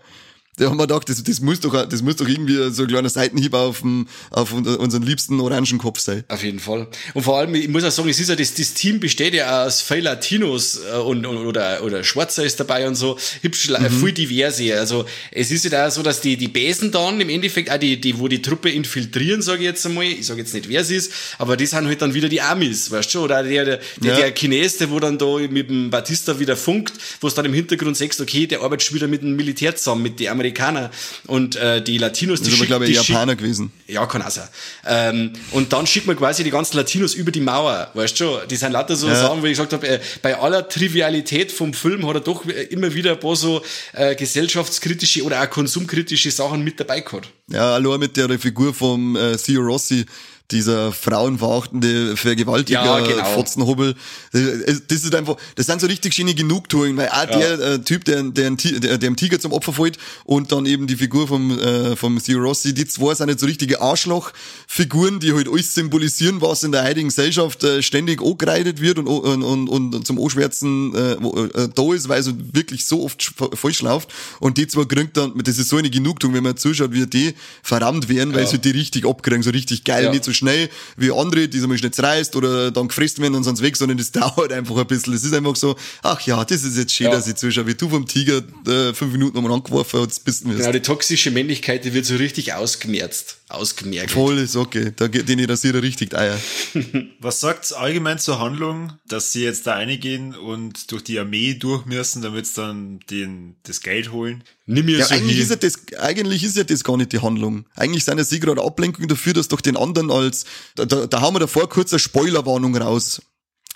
[0.57, 3.09] Da haben wir gedacht, das, das, muss doch, das muss doch irgendwie so ein kleiner
[3.09, 6.23] Seitenhieb auf, dem, auf unseren liebsten Orangenkopf sein.
[6.29, 6.87] Auf jeden Fall.
[7.13, 9.65] Und vor allem, ich muss auch sagen, es ist ja, das, das Team besteht ja
[9.65, 13.17] aus viel Latinos äh, und, und, oder, oder Schwarzer ist dabei und so.
[13.41, 13.89] Hübsch, mhm.
[13.89, 14.77] viel diverse.
[14.79, 17.99] Also, es ist ja auch so, dass die, die Besen dann im Endeffekt auch die,
[17.99, 20.05] die, wo die Truppe infiltrieren, sage ich jetzt einmal.
[20.05, 22.91] Ich sage jetzt nicht, wer es ist, aber die sind halt dann wieder die Amis,
[22.91, 23.23] weißt du?
[23.23, 24.15] Oder der, der, ja.
[24.15, 27.53] der Chines, der wo dann da mit dem Batista wieder funkt, wo es dann im
[27.53, 30.91] Hintergrund sagst, okay, der arbeitet schon wieder mit dem Militär zusammen, mit den Amerikanern Amerikaner
[31.27, 33.71] und äh, die Latinos, die Das ist glaube ich, Japaner gewesen.
[33.87, 34.47] Ja, kann auch sein.
[34.85, 38.47] Ähm, und dann schickt man quasi die ganzen Latinos über die Mauer, weißt du schon?
[38.49, 39.15] Die sind lauter so ja.
[39.15, 42.93] Sachen, wo ich gesagt habe, äh, bei aller Trivialität vom Film hat er doch immer
[42.93, 43.61] wieder ein paar so
[43.93, 47.29] äh, gesellschaftskritische oder auch konsumkritische Sachen mit dabei gehabt.
[47.47, 50.05] Ja, allein mit der Figur vom äh, Theo Rossi,
[50.51, 53.25] dieser frauenverachtende Vergewaltiger, ja, genau.
[53.33, 53.95] Fotzenhubbel.
[54.31, 57.39] Das ist einfach, das sind so richtig schöne Genugtuungen, weil auch ja.
[57.39, 60.95] der äh, Typ, der, der, der, dem Tiger zum Opfer fällt und dann eben die
[60.95, 65.49] Figur vom, äh, vom Theo Rossi, die zwei sind jetzt so richtige Arschlochfiguren, die halt
[65.49, 70.05] alles symbolisieren, was in der heutigen Gesellschaft äh, ständig angekreidet wird und, und, und, und
[70.05, 74.09] zum Anschwärzen äh, äh, da ist, weil es wirklich so oft falsch läuft.
[74.39, 77.33] Und die zwei kriegen dann, das ist so eine Genugtuung, wenn man zuschaut, wie die
[77.63, 78.47] verrammt werden, weil ja.
[78.47, 81.77] sie die richtig abkriegen, so richtig geil, nicht so schnell wie andere, die so mal
[81.77, 85.13] schnell reißt oder dann gefressen werden und sonst weg, sondern das dauert einfach ein bisschen.
[85.13, 87.13] Es ist einfach so, ach ja, das ist jetzt schön, ja.
[87.13, 90.49] dass ich zuschaue, wie du vom Tiger äh, fünf Minuten nochmal angeworfen und bist du
[90.49, 94.11] Genau, die toxische Männlichkeit, die wird so richtig ausgemerzt, ausgemerkt.
[94.11, 96.39] Voll ist okay, da geht den rasiert richtig Eier.
[97.19, 101.85] Was sagt's allgemein zur Handlung, dass sie jetzt da reingehen und durch die Armee durch
[101.85, 104.43] müssen, damit sie dann den, das Geld holen?
[104.67, 107.19] Nimm mir ja, so eigentlich ist, ja das, eigentlich ist ja das gar nicht die
[107.19, 107.65] Handlung.
[107.75, 111.21] Eigentlich sind ja sie gerade Ablenkung dafür, dass doch den anderen als, da, da, da
[111.21, 113.21] haben wir davor kurz eine Spoilerwarnung raus.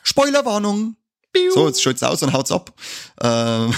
[0.03, 0.95] Spoilerwarnung!
[1.53, 2.73] So, jetzt schaut's aus und haut's ab.
[3.21, 3.71] Ähm,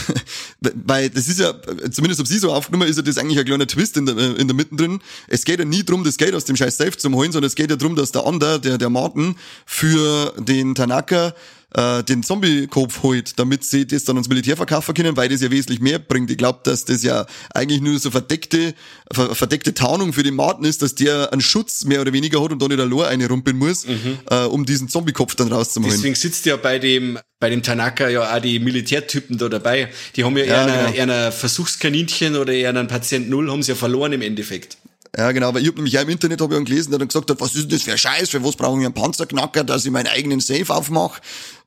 [0.85, 1.53] weil das ist ja,
[1.91, 4.47] zumindest ob sie so aufgenommen ist ja das eigentlich ein kleiner Twist in der, in
[4.47, 5.01] der Mitte drin.
[5.27, 7.55] Es geht ja nie drum, das Geld aus dem scheiß Safe zu holen, sondern es
[7.55, 11.35] geht ja drum, dass der andere, der, der Martin, für den Tanaka
[11.75, 15.51] äh, den Zombie-Kopf holt, damit sie das dann ans Militär verkaufen können, weil das ja
[15.51, 16.29] wesentlich mehr bringt.
[16.29, 18.73] Ich glaube, dass das ja eigentlich nur so verdeckte,
[19.11, 22.51] ver verdeckte Tarnung für den Martin ist, dass der einen Schutz mehr oder weniger hat
[22.51, 24.19] und dann in der Lore eine rumpeln muss, mhm.
[24.29, 25.93] äh, um diesen Zombie-Kopf dann rauszuholen.
[25.95, 29.89] Deswegen sitzt ja bei dem, bei dem Tanaka ja auch die Militärtypen da dabei.
[30.15, 31.13] Die haben ja, ja eher, genau.
[31.13, 34.77] ein Versuchskaninchen oder eher einen Patient Null haben sie ja verloren im Endeffekt.
[35.17, 37.29] Ja, genau, weil ich hab nämlich auch im Internet hab ich gelesen, der dann gesagt
[37.29, 39.83] hat, was ist denn das für ein Scheiß, für was brauche ich einen Panzerknacker, dass
[39.83, 41.21] ich meinen eigenen Safe aufmache.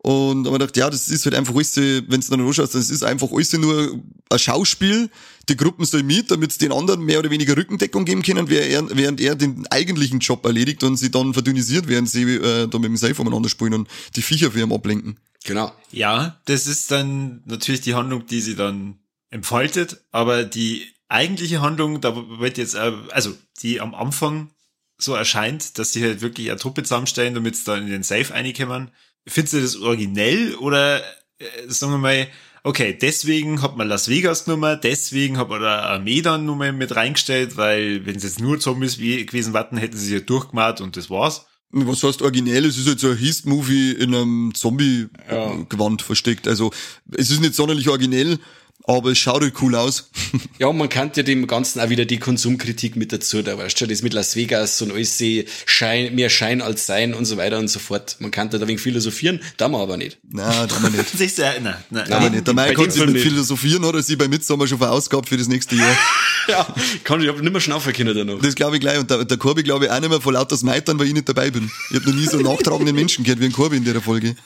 [0.05, 3.03] Und aber dachte, ja, das ist halt einfach alles, wenn du dann anschaust, das ist
[3.03, 5.09] einfach alles nur ein Schauspiel.
[5.49, 9.19] Die Gruppen sollen mit, damit es den anderen mehr oder weniger Rückendeckung geben können, während
[9.19, 12.99] er den eigentlichen Job erledigt und sie dann verdünnisiert, während sie äh, da mit dem
[12.99, 15.19] Safe umeinander spielen und die Viecher für ihn ablenken.
[15.43, 15.73] Genau.
[15.91, 18.99] Ja, das ist dann natürlich die Handlung, die sie dann
[19.31, 24.51] entfaltet, aber die eigentliche Handlung, da wird jetzt, äh, also die am Anfang
[24.99, 28.35] so erscheint, dass sie halt wirklich eine Truppe zusammenstellen, damit sie dann in den Safe
[28.35, 28.91] reinkommen.
[29.27, 31.01] Findest du das originell oder
[31.39, 32.29] äh, sagen wir mal,
[32.63, 36.97] okay, deswegen hat man Las Vegas Nummer, deswegen hat man da Armee dann Nummer mit
[36.97, 41.11] reingestellt, weil wenn es jetzt nur Zombies gewesen wären, hätten sie ja durchgemacht und das
[41.11, 41.47] war's.
[41.77, 42.65] Was heißt originell?
[42.67, 46.07] Es ist jetzt so ein Heist-Movie in einem Zombie-Gewand ja.
[46.07, 46.47] versteckt.
[46.47, 46.71] Also
[47.17, 48.39] es ist nicht sonderlich originell,
[48.87, 50.11] aber es schaut halt cool aus.
[50.59, 53.87] ja, man kann ja dem Ganzen auch wieder die Konsumkritik mit dazu, da weißt du,
[53.87, 55.23] das mit Las Vegas und alles
[55.65, 58.17] Schein, mehr Schein als Sein und so weiter und so fort.
[58.19, 60.19] Man kann da ein wenig philosophieren, da man aber nicht.
[60.29, 61.09] Nein, da man nicht.
[61.17, 62.47] Siehst du, nein, nein, nein, nein, nicht.
[62.47, 65.49] Der Mike kann sich nicht philosophieren, hat er sich bei Midsommar schon verausgabt für das
[65.49, 65.97] nächste Jahr.
[66.49, 68.41] ja, kann ich, hab nicht mehr schnaufen können da noch.
[68.41, 68.99] Das glaube ich gleich.
[68.99, 71.29] Und der, der Korbi glaube ich auch nicht mehr voll lauter Meitern, weil ich nicht
[71.29, 71.71] dabei bin.
[71.91, 74.37] Ich habe noch nie so nachtragenden Menschen gehört wie ein Korbi in der Folge.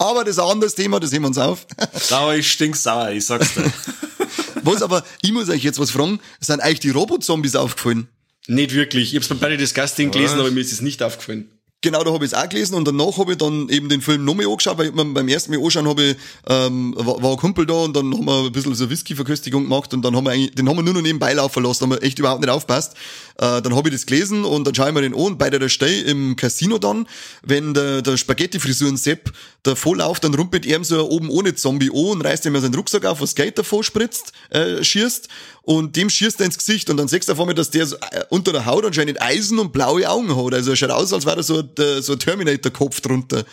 [0.00, 1.66] Aber das ist ein anderes Thema, das heben wir uns auf.
[2.08, 3.70] Da ich stinksauer, ich sag's dir.
[4.62, 8.08] was aber, ich muss euch jetzt was fragen, sind eigentlich die Robot-Zombies aufgefallen?
[8.46, 9.12] Nicht wirklich.
[9.12, 11.50] Ich hab's bei Barry Disgusting gelesen, aber mir ist es nicht aufgefallen.
[11.82, 14.22] Genau, da habe ich es auch gelesen und danach habe ich dann eben den Film
[14.22, 16.16] nochmal angeschaut, weil beim ersten Mal anschauen habe ich,
[16.46, 19.94] ähm, war, war ein Kumpel da und dann haben wir ein bisschen so Whisky-Verköstigung gemacht
[19.94, 22.02] und dann haben wir eigentlich, den haben wir nur noch nebenbei laufen lassen, haben wir
[22.02, 22.92] echt überhaupt nicht aufpasst.
[23.38, 25.48] Äh, dann habe ich das gelesen und dann schaue ich mir den an und bei
[25.48, 27.08] der Stelle im Casino dann,
[27.42, 32.10] wenn der, der Spaghetti-Frisuren Sepp da vorläuft, dann rumpelt er so oben ohne Zombie an
[32.10, 35.28] und reißt ihm seinen Rucksack auf, was Geld davor spritzt, äh, schießt
[35.62, 37.96] und dem schießt er ins Gesicht und dann siehst du auf einmal, dass der so,
[37.96, 40.54] äh, unter der Haut anscheinend Eisen und blaue Augen hat.
[40.54, 43.44] Also er schaut aus, als wäre so, der, so ein Terminator-Kopf drunter.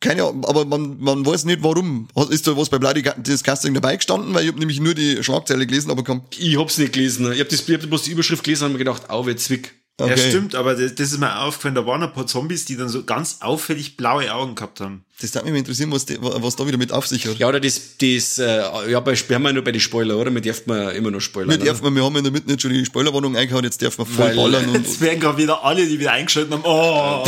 [0.00, 2.08] Keine Ahnung, aber man, man weiß nicht warum.
[2.30, 4.32] Ist da was bei Bloody das Casting dabei gestanden?
[4.32, 6.22] Weil ich habe nämlich nur die Schlagzeile gelesen, aber komm.
[6.38, 7.32] Ich hab's nicht gelesen.
[7.32, 9.74] Ich hab, das, ich hab bloß die Überschrift gelesen und mir gedacht, au, Zwick.
[10.00, 10.10] Okay.
[10.10, 12.88] Ja, stimmt, aber das, das ist mir aufgefallen, da waren ein paar Zombies, die dann
[12.88, 15.04] so ganz auffällig blaue Augen gehabt haben.
[15.20, 17.36] Das würde mich interessieren, was, die, was da wieder mit auf sich hat.
[17.36, 20.32] Ja, oder das, das äh, ja, bei, haben wir nur bei den Spoiler, oder?
[20.32, 21.50] Wir dürfen wir immer noch Spoilern.
[21.50, 24.06] Wir, dürfen, wir haben in der Mitte nicht schon die Spoilerwarnung eingehauen, jetzt dürfen wir
[24.06, 24.68] voll Weil, ballern.
[24.68, 27.24] Und, jetzt werden gerade wieder alle, die wieder eingeschaltet haben, oh!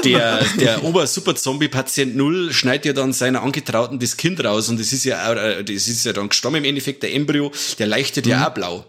[0.04, 5.04] der, der Ober-Super-Zombie-Patient Null schneidet ja dann seiner Angetrauten das Kind raus und das ist
[5.04, 8.32] ja, äh, das ist ja dann gestorben im Endeffekt, der Embryo, der leuchtet mhm.
[8.32, 8.84] ja auch blau.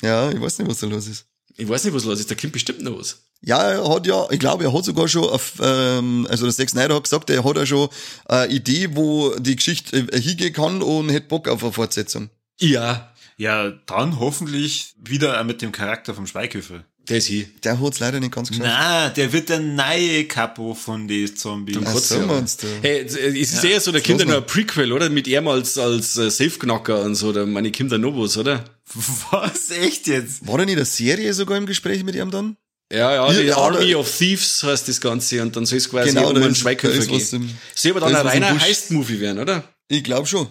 [0.00, 1.26] Ja, ich weiß nicht, was da los ist.
[1.60, 2.30] Ich weiß nicht, was los ist.
[2.30, 3.22] Da kommt bestimmt noch was.
[3.42, 6.70] Ja, er hat ja, ich glaube, er hat sogar schon, auf, ähm, also der Zack
[6.70, 7.88] Snyder hat gesagt, er hat ja schon
[8.26, 12.30] eine Idee, wo die Geschichte äh, hingehen kann und hätte Bock auf eine Fortsetzung.
[12.58, 13.12] Ja.
[13.36, 16.84] Ja, dann hoffentlich wieder mit dem Charakter vom Schweighöfer.
[17.08, 17.46] Der ist hier.
[17.64, 18.68] Der hat's leider nicht ganz geschafft.
[18.68, 21.78] Na, der wird der neue Capo von den Zombies.
[21.84, 22.66] Ach, so meinst du.
[22.82, 25.08] Hey, es ist ja, eher so, der kommt ja noch ein Prequel, oder?
[25.08, 28.64] Mit ihm als, als äh, Safe-Knacker und so, da meine Kinder Novos, oder?
[28.94, 29.70] Was?
[29.70, 30.46] Echt jetzt?
[30.46, 32.56] War da nicht eine Serie sogar im Gespräch mit ihm dann?
[32.92, 36.08] Ja, ja, die ja, Army of Thieves heißt das Ganze und dann soll es quasi
[36.08, 37.56] genau, um einen Schweighöfer gehen.
[37.74, 39.62] Soll aber dann ein reiner Heist-Movie werden, oder?
[39.86, 40.46] Ich glaube schon.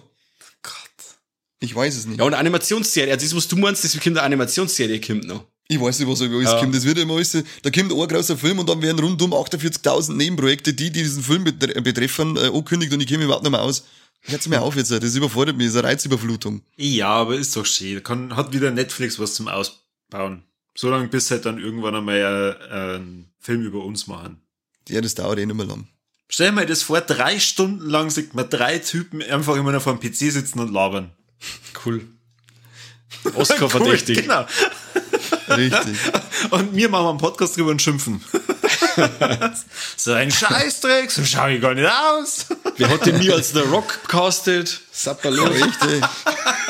[0.62, 0.74] Gott.
[1.60, 2.18] Ich weiß es nicht.
[2.18, 3.12] Ja, und eine Animationsserie.
[3.12, 5.44] Also das, was du meinst, das kommt eine Animationsserie kommt noch.
[5.70, 6.58] Ich weiß nicht, was über alles ja.
[6.58, 6.74] kommt.
[6.74, 10.74] Das wird immer alles, da kommt ein großer Film und dann werden rundum 48.000 Nebenprojekte,
[10.74, 13.84] die, die diesen Film betreffen, äh, angekündigt und ich komme überhaupt nicht mehr aus.
[14.22, 16.62] Hört mir auf jetzt, das überfordert mich, das ist eine Reizüberflutung.
[16.76, 18.02] Ja, aber ist doch schön.
[18.02, 20.42] Kann, hat wieder Netflix was zum Ausbauen.
[20.74, 22.16] So lange bis halt dann irgendwann einmal
[22.68, 24.42] äh, einen Film über uns machen.
[24.88, 25.86] Ja, das dauert eh nicht mehr lang.
[26.28, 29.96] Stell mir das vor, drei Stunden lang sieht man drei Typen einfach immer noch vor
[29.96, 31.12] dem PC sitzen und labern.
[31.86, 32.08] Cool.
[33.34, 34.22] Oscar cool, verdächtig.
[34.22, 34.46] Genau.
[35.56, 35.96] Richtig.
[36.50, 38.22] Und wir machen einen Podcast drüber und schimpfen.
[39.96, 42.46] so ein Scheißdreck, so schau ich gar nicht aus.
[42.76, 44.80] Wer hat denn mir als The Rock castet?
[44.90, 45.44] Sapperlo.
[45.44, 46.02] Richtig.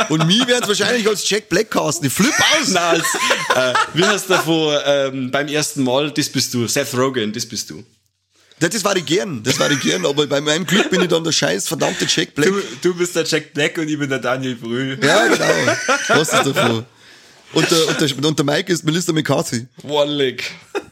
[0.09, 2.07] Und mir werden es wahrscheinlich als Jack Black casten.
[2.09, 2.69] Ich flip aus.
[2.69, 3.05] Nein, als,
[3.55, 6.67] äh, wie heißt der von, ähm, beim ersten Mal, das bist du.
[6.67, 7.85] Seth Rogen, das bist du.
[8.61, 11.25] Das war ich gern, das war ich gern, aber bei meinem Glück bin ich dann
[11.25, 12.51] der scheiß verdammte Jack Black.
[12.51, 14.99] Du, du bist der Jack Black und ich bin der Daniel Brühl.
[15.03, 15.77] Ja, genau.
[16.09, 16.85] Was ist davon?
[17.53, 19.67] Und der, und, der, und der Mike ist Melissa McCarthy.
[19.83, 20.51] One Leg.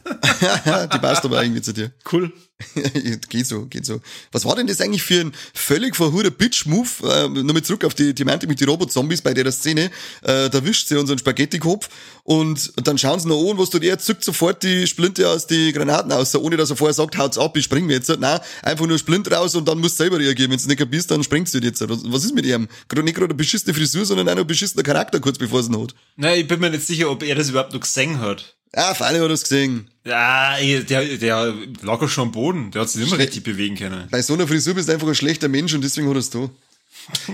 [0.93, 1.91] die passt aber irgendwie zu dir.
[2.11, 2.31] Cool.
[3.29, 4.01] geht so, geht so.
[4.31, 6.89] Was war denn das eigentlich für ein völlig verhuder Bitch-Move?
[7.03, 9.91] Äh, Nochmal zurück auf die, die meinte mit die Robot-Zombies bei der Szene.
[10.23, 11.89] Äh, da wischt sie unseren Spaghetti-Kopf
[12.23, 15.71] und dann schauen sie noch an, was tut er, zückt sofort die Splinte aus die
[15.71, 18.09] Granaten aus, ohne dass er vorher sagt, haut's ab, ich spring mir jetzt.
[18.09, 20.51] Nein, einfach nur Splint raus und dann musst du selber reagieren.
[20.51, 21.81] Wenn du nicht kapierst, dann springst du jetzt.
[21.87, 22.67] Was ist mit ihm?
[22.89, 25.69] Gerade nicht gerade eine beschissene Frisur, sondern auch noch ein beschissener Charakter, kurz bevor es
[25.69, 25.95] ihn hat.
[26.17, 28.58] Nein, ich bin mir nicht sicher, ob er das überhaupt noch gesehen hat.
[28.75, 29.89] Ja, für alle hat es gesehen.
[30.05, 32.71] Ja, der, der lag schon am Boden.
[32.71, 34.07] Der hat sich nicht mehr richtig bewegen können.
[34.11, 36.29] Bei so einer Frisur bist du einfach ein schlechter Mensch und deswegen hat er es
[36.29, 36.49] da.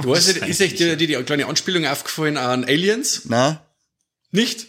[0.02, 3.24] Du weißt, ist euch die, die, die kleine Anspielung aufgefallen an Aliens?
[3.26, 3.60] Nein.
[4.32, 4.68] Nicht?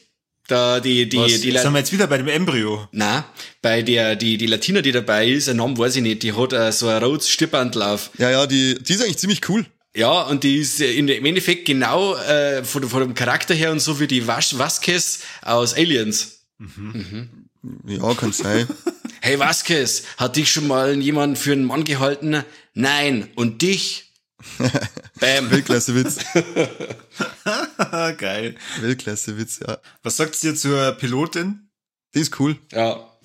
[0.49, 1.41] Da, die, die, Was?
[1.41, 2.89] die, sind wir jetzt wieder bei dem Embryo?
[2.93, 3.25] Nein,
[3.63, 6.53] bei der, die, die Latina, die dabei ist, ein Name weiß ich nicht, die hat
[6.53, 8.11] uh, so ein rotes Stirnbandlauf.
[8.19, 9.67] Ja, ja, die, die ist eigentlich ziemlich cool.
[9.97, 13.81] Ja, und die ist in, im Endeffekt genau äh, von, von dem Charakter her und
[13.81, 16.36] so wie die Vas Vasquez aus Aliens.
[16.59, 17.49] Mhm.
[17.63, 17.81] Mhm.
[17.87, 18.67] Ja, kann sein.
[19.21, 22.45] hey Vasquez, hat dich schon mal jemand für einen Mann gehalten?
[22.75, 23.29] Nein.
[23.35, 24.13] Und dich?
[25.21, 25.51] Bam.
[25.51, 26.19] Weltklasse-Witz.
[28.19, 28.57] Geil.
[28.81, 29.79] Weltklasse-Witz, ja.
[30.03, 31.71] Was sagt ihr zur Pilotin?
[32.15, 32.59] Die ist cool.
[32.73, 33.16] Ja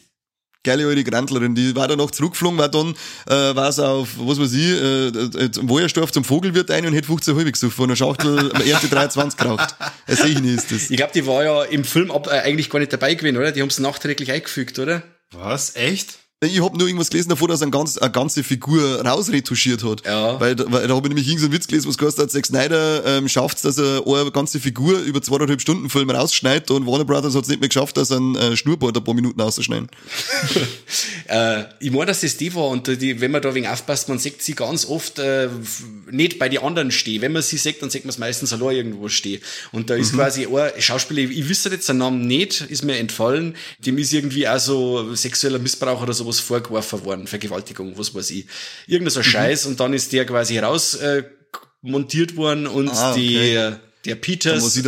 [0.64, 2.96] geile alte Grandlerin, die war dann noch zurückgeflogen, war dann,
[3.28, 6.94] äh, war sie auf, was weiß ich, äh, äh, zum Wojerstorf zum Vogelwirt ein und
[6.94, 9.76] hätte 15 halbe gesucht von einer Schachtel erste 23 geraucht.
[10.08, 10.90] Das sehe ich nicht, ist das.
[10.90, 13.52] Ich glaube, die war ja im Film ab, äh, eigentlich gar nicht dabei gewesen, oder?
[13.52, 15.04] Die haben es nachträglich eingefügt, oder?
[15.32, 15.76] Was?
[15.76, 16.21] Echt?
[16.44, 20.04] Ich habe nur irgendwas gelesen davon, dass er eine, ganz, eine ganze Figur rausretuschiert hat.
[20.08, 20.40] Ja.
[20.40, 23.30] Weil, weil da habe ich nämlich irgendeinen Witz gelesen, was geheißen hat, Zack Snyder ähm,
[23.30, 27.44] schafft dass er eine ganze Figur über zweieinhalb Stunden Film rausschneidet und Warner Brothers hat
[27.44, 29.88] es nicht mehr geschafft, dass er einen äh, Schnurrbart ein paar Minuten auszuschneiden.
[31.28, 34.18] äh, ich meine, dass das die war und die, wenn man da wegen aufpasst, man
[34.18, 35.48] sieht sie ganz oft äh,
[36.10, 37.22] nicht bei den anderen stehen.
[37.22, 39.44] Wenn man sie sieht, dann sieht man es meistens allein irgendwo stehen.
[39.74, 40.18] Und da ist mhm.
[40.18, 44.48] quasi ein Schauspieler, ich wüsste jetzt seinen Namen nicht, ist mir entfallen, dem ist irgendwie
[44.48, 48.48] auch so sexueller Missbrauch oder sowas vorgeworfen worden, Vergewaltigung, was weiß ich.
[48.88, 49.24] Irgendein so mhm.
[49.24, 51.24] Scheiß und dann ist der quasi raus äh,
[51.82, 53.20] montiert worden und ah, okay.
[53.20, 54.84] die, äh, der Peters,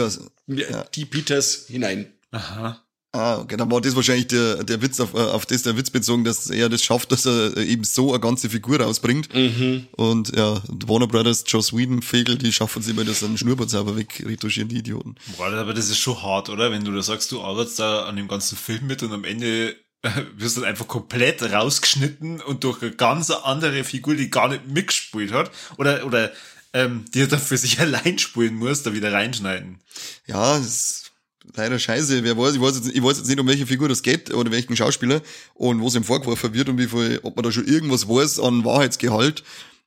[0.48, 0.84] ja.
[0.96, 2.14] die Peters hinein.
[2.32, 2.84] Aha.
[3.16, 6.24] Ah, okay, dann war das wahrscheinlich der, der Witz, auf, auf das der Witz bezogen,
[6.24, 9.32] dass er das schafft, dass er eben so eine ganze Figur rausbringt.
[9.36, 9.86] Mhm.
[9.92, 14.68] Und ja, Warner Brothers, Joss Whedon, Fegel, die schaffen es immer, dass einen Schnurrbart wegretuschieren,
[14.68, 15.14] die Idioten.
[15.38, 16.72] Boah, aber das ist schon hart, oder?
[16.72, 19.76] Wenn du da sagst, du arbeitest da an dem ganzen Film mit und am Ende
[20.38, 25.32] wirst dann einfach komplett rausgeschnitten und durch eine ganz andere Figur, die gar nicht mitgespielt
[25.32, 26.32] hat, oder, oder
[26.74, 29.80] ähm, die er dann für sich allein spielen muss, da wieder reinschneiden.
[30.28, 31.12] Ja, das ist
[31.56, 32.24] leider scheiße.
[32.24, 34.52] Wer weiß, ich weiß jetzt, ich weiß jetzt nicht, um welche Figur das geht oder
[34.52, 35.22] welchen Schauspieler
[35.54, 38.40] und wo es ihm vorgeworfen wird und wie viel, ob man da schon irgendwas weiß
[38.40, 39.44] an Wahrheitsgehalt.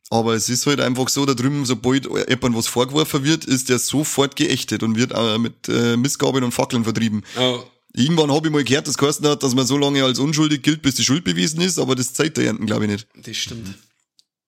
[0.08, 3.80] Aber es ist halt einfach so, da drüben, sobald jemand was vorgeworfen wird, ist der
[3.80, 7.24] sofort geächtet und wird auch mit äh, Missgabeln und Fackeln vertrieben.
[7.36, 7.64] Oh.
[7.96, 10.82] Irgendwann habe ich mal gehört, dass geheißen hat, dass man so lange als unschuldig gilt,
[10.82, 13.08] bis die Schuld bewiesen ist, aber das zeigt der Ernten, glaube ich, nicht.
[13.16, 13.74] Das stimmt.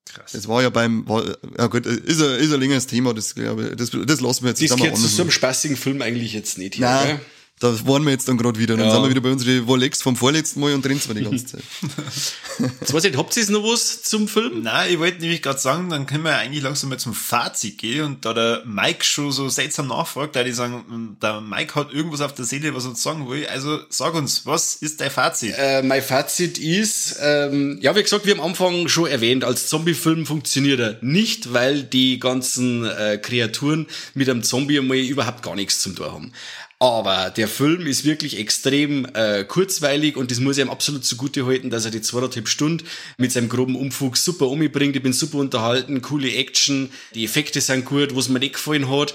[0.05, 0.33] Krass.
[0.33, 1.25] Das war ja beim, war,
[1.57, 4.51] ja gut, ist ein, ist ein längeres Thema, das glaube ich, das, das lassen wir
[4.51, 7.07] jetzt Das gehört zu so einem spaßigen Film eigentlich jetzt nicht hier, Nein.
[7.07, 7.21] Gell?
[7.61, 8.77] Da waren wir jetzt dann gerade wieder.
[8.77, 8.85] Ja.
[8.85, 11.47] dann sind wir wieder bei unseren Wolex vom vorletzten Mal und drin zwar die ganze
[11.47, 11.63] Zeit.
[12.81, 14.63] Jetzt weiß ich, habt ihr noch was zum Film?
[14.63, 18.05] Nein, ich wollte nämlich gerade sagen, dann können wir eigentlich langsam mal zum Fazit gehen
[18.05, 22.21] und da der Mike schon so seltsam nachfragt, da die sagen, der Mike hat irgendwas
[22.21, 23.47] auf der Seele, was er uns sagen will.
[23.47, 25.55] Also sag uns, was ist dein Fazit?
[25.57, 30.27] Äh, mein Fazit ist, ähm, ja, wie gesagt, wir am Anfang schon erwähnt, als Zombie-Film
[30.27, 35.81] funktioniert er nicht, weil die ganzen äh, Kreaturen mit einem Zombie einmal überhaupt gar nichts
[35.81, 36.33] zum tun haben.
[36.81, 41.45] Aber der Film ist wirklich extrem äh, kurzweilig und das muss ich ihm absolut zugute
[41.45, 42.87] halten, dass er die zweieinhalb Stunden
[43.17, 44.95] mit seinem groben Umfug super umbringt.
[44.95, 49.13] Ich bin super unterhalten, coole Action, die Effekte sind gut, was mir nicht gefallen hat.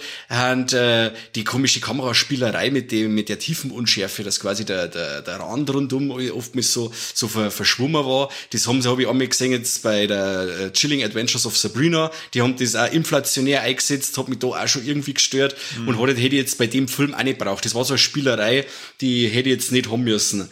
[0.52, 5.22] Und äh, die komische Kameraspielerei mit dem mit der tiefen Unschärfe, dass quasi der, der,
[5.22, 8.28] der Rand rundum oftmals so, so verschwommen war.
[8.50, 11.58] Das haben sie, habe ich auch mal gesehen jetzt bei der äh, Chilling Adventures of
[11.58, 12.12] Sabrina.
[12.34, 15.88] Die haben das auch inflationär eingesetzt, hat mich da auch schon irgendwie gestört mhm.
[15.88, 17.66] und hatte, hätte ich jetzt bei dem Film auch nicht brauchen braucht.
[17.66, 18.66] Das war so eine Spielerei,
[19.02, 20.50] die hätte ich jetzt nicht haben müssen.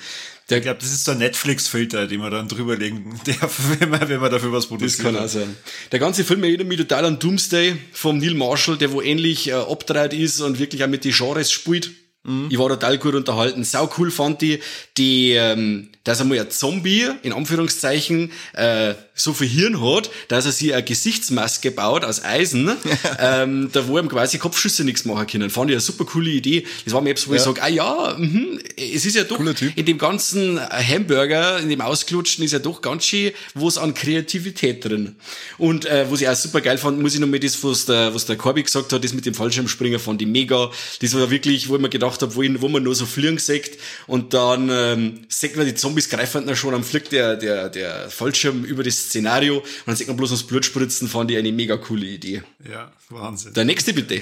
[0.49, 4.09] Der, ich glaube, das ist so ein Netflix-Filter, den man dann drüberlegen darf, wenn man,
[4.09, 4.99] wenn man dafür was produziert.
[4.99, 5.55] Das kann auch sein.
[5.91, 9.53] Der ganze Film erinnert mich total an Doomsday vom Neil Marshall, der wo ähnlich äh,
[9.53, 11.91] abgedreht ist und wirklich auch mit die Genres spielt.
[12.23, 12.47] Mhm.
[12.49, 13.63] Ich war total gut unterhalten.
[13.63, 14.61] Sau cool fand ich,
[14.97, 20.51] die, ähm, dass einmal ein Zombie, in Anführungszeichen, äh, so viel Hirn hat, dass er
[20.51, 22.71] sich eine Gesichtsmaske baut aus Eisen,
[23.19, 25.49] ähm, da wo ihm quasi Kopfschüsse nichts machen können.
[25.49, 26.65] Fand ich eine super coole Idee.
[26.85, 27.37] Das war mir etwas, wo ja.
[27.37, 31.81] ich sage, ah ja, mh, es ist ja doch, in dem ganzen Hamburger, in dem
[31.81, 35.15] Ausgelutschten ist ja doch ganz schön was an Kreativität drin.
[35.57, 38.13] Und äh, was ich auch super geil fand, muss ich noch mal das, was der,
[38.15, 40.71] was der Corby gesagt hat, das mit dem Fallschirmspringer fand ich mega.
[41.01, 43.37] Das war wirklich, wo ich mir gedacht habe, wo, ich, wo man nur so fliegen
[43.37, 47.69] sieht und dann ähm, sieht man die Zombies greifen dann schon am Flick der, der,
[47.69, 51.37] der Fallschirm über das Szenario und dann sieht man bloß das Blut spritzen, fand ich
[51.37, 52.43] eine mega coole Idee.
[52.69, 53.53] Ja, Wahnsinn.
[53.53, 54.21] Der nächste bitte.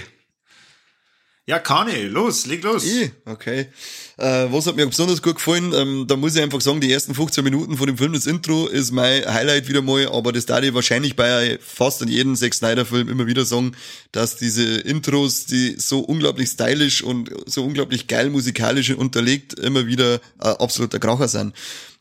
[1.49, 2.83] Ja, Kani, los, leg los.
[2.83, 3.11] Ich?
[3.25, 3.69] Okay.
[4.17, 5.73] Äh, was hat mir besonders gut gefallen?
[5.73, 8.67] Ähm, da muss ich einfach sagen, die ersten 15 Minuten von dem Film, das Intro,
[8.67, 12.53] ist mein Highlight wieder mal, aber das darf ich wahrscheinlich bei fast in jedem Zack
[12.53, 13.75] Snyder-Film immer wieder sagen,
[14.11, 20.21] dass diese Intros, die so unglaublich stylisch und so unglaublich geil musikalisch unterlegt, immer wieder
[20.39, 21.55] äh, absoluter Kracher sind.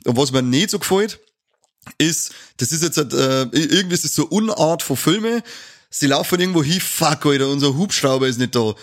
[0.05, 1.21] Und was mir nicht so gefällt,
[1.97, 5.43] ist, das ist jetzt, äh, irgendwie ist das so Unart von Filme,
[5.89, 8.75] sie laufen irgendwo hin, fuck, Alter, unser Hubschrauber ist nicht da.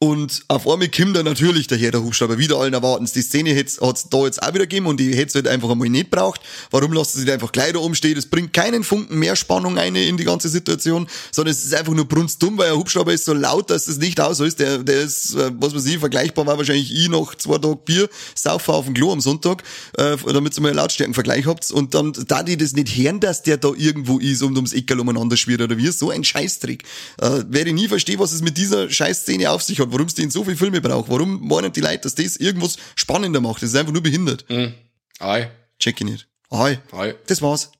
[0.00, 3.08] Und auf einmal kommt dann natürlich daher der Hubschrauber, wieder allen erwarten.
[3.14, 5.88] Die Szene hat es da jetzt auch wieder gegeben und die hätte halt einfach einmal
[5.88, 6.40] nicht braucht.
[6.72, 8.16] Warum lassen sie einfach gleich da umstehen?
[8.16, 11.94] Das bringt keinen Funken mehr Spannung ein in die ganze Situation, sondern es ist einfach
[11.94, 14.58] nur brunstdumm, weil ein Hubschrauber ist so laut, dass das nicht aus ist.
[14.58, 18.10] Der, der ist, äh, was weiß ich, vergleichbar war wahrscheinlich ich noch zwei Tage Bier,
[18.34, 19.62] saufen auf dem Klo am Sonntag,
[19.96, 21.70] äh, damit ihr mal einen Lautstärkenvergleich habt.
[21.70, 25.00] Und dann, da die das nicht hören, dass der da irgendwo ist und ums Eckerl
[25.00, 26.82] umeinander schwirrt oder wie, so ein Scheißtrick.
[27.22, 30.22] Äh, werde nie verstehen, was es mit dieser Scheißszene auf sich hat warum es die
[30.22, 31.08] in so viele Filme braucht.
[31.08, 33.62] Warum meinen die Leute, dass das irgendwas spannender macht?
[33.62, 34.44] Das ist einfach nur behindert.
[34.48, 34.74] Mhm.
[35.20, 35.50] Ei.
[35.78, 36.28] Check ich nicht.
[36.50, 36.80] Ei.
[36.92, 37.14] Ei.
[37.26, 37.72] Das war's.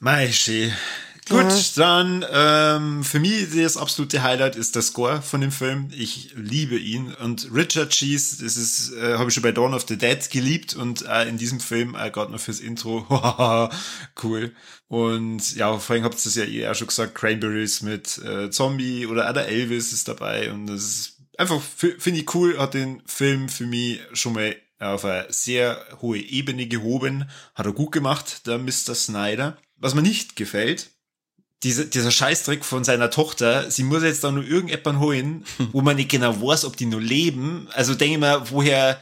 [0.00, 0.72] Meishi.
[1.28, 5.88] Gut, dann ähm, für mich das absolute Highlight ist der Score von dem Film.
[5.96, 9.86] Ich liebe ihn und Richard Cheese, das ist äh, habe ich schon bei Dawn of
[9.86, 13.06] the Dead geliebt und äh, in diesem Film äh, gerade noch fürs Intro,
[14.22, 14.52] cool.
[14.88, 19.06] Und ja, vorhin habt ihr es ja eh auch schon gesagt, Cranberries mit äh, Zombie
[19.06, 23.02] oder auch der Elvis ist dabei und das ist einfach finde ich cool, hat den
[23.06, 28.46] Film für mich schon mal auf eine sehr hohe Ebene gehoben, hat er gut gemacht,
[28.46, 28.94] der Mr.
[28.94, 29.56] Snyder.
[29.76, 30.90] Was mir nicht gefällt,
[31.62, 35.96] dieser, dieser Scheißtrick von seiner Tochter, sie muss jetzt da nur irgendjemanden holen, wo man
[35.96, 37.68] nicht genau weiß, ob die nur leben.
[37.72, 39.00] Also denke ich mal, woher,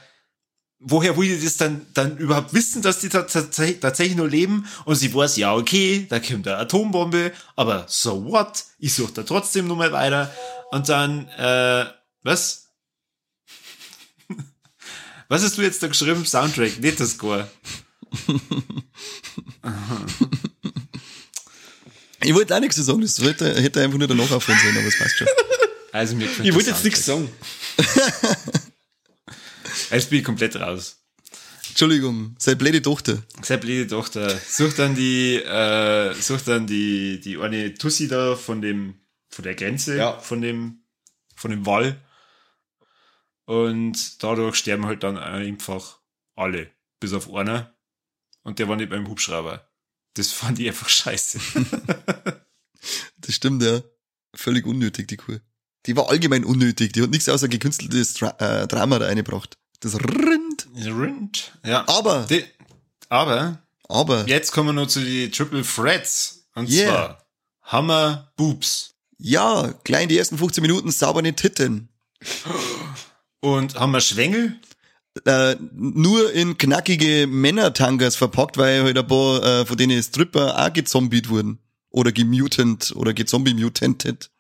[0.79, 4.67] woher will die das dann, dann überhaupt wissen, dass die tatsächlich nur leben?
[4.85, 8.65] Und sie weiß, ja, okay, da kommt eine Atombombe, aber so what?
[8.79, 10.31] Ich suche da trotzdem nur mal weiter.
[10.71, 11.87] Und dann, äh,
[12.23, 12.69] was?
[15.29, 16.27] Was hast du jetzt da geschrieben?
[16.27, 17.49] Soundtrack, nicht das Score.
[22.23, 24.99] Ich wollte auch nichts sagen, das hätte, hätte einfach nur danach aufhören sollen, aber es
[24.99, 25.27] passt schon.
[25.93, 27.31] Also mir ich wollte jetzt nichts sagen.
[29.91, 30.99] Jetzt bin ich komplett raus.
[31.69, 33.23] Entschuldigung, seine blöde Tochter.
[33.43, 34.39] Seine blöde Tochter.
[34.39, 39.55] Sucht dann die, äh, sucht dann die, die eine Tussi da von dem, von der
[39.55, 40.19] Grenze, ja.
[40.19, 40.85] von dem,
[41.35, 42.01] von dem Wall.
[43.51, 45.99] Und dadurch sterben halt dann einfach
[46.37, 47.75] alle, bis auf einer.
[48.45, 49.69] Und der war nicht beim Hubschrauber.
[50.15, 51.41] Das fand ich einfach scheiße.
[53.19, 53.81] das stimmt, ja.
[54.37, 55.41] Völlig unnötig, die Kuh.
[55.87, 56.93] Die war allgemein unnötig.
[56.93, 59.59] Die hat nichts außer gekünsteltes Dra äh, Drama da reingebracht.
[59.81, 60.69] Das Rind.
[60.77, 61.89] Rind, ja.
[61.89, 62.27] Aber.
[62.31, 62.45] Die,
[63.09, 63.65] aber.
[63.89, 64.29] Aber.
[64.29, 66.49] Jetzt kommen wir noch zu den Triple Threats.
[66.55, 66.87] Und yeah.
[66.87, 67.27] zwar
[67.63, 68.95] Hammer Boobs.
[69.19, 71.89] Ja, klein die ersten 15 Minuten sauber nicht Titten.
[73.41, 74.61] Und haben wir Schwengel?
[75.25, 80.73] äh, nur in knackige Männertangas verpackt, weil halt ein paar äh, von denen Stripper auch
[80.73, 81.59] gezombiet wurden.
[81.93, 84.31] Oder gemutant oder gezombie-mutanted.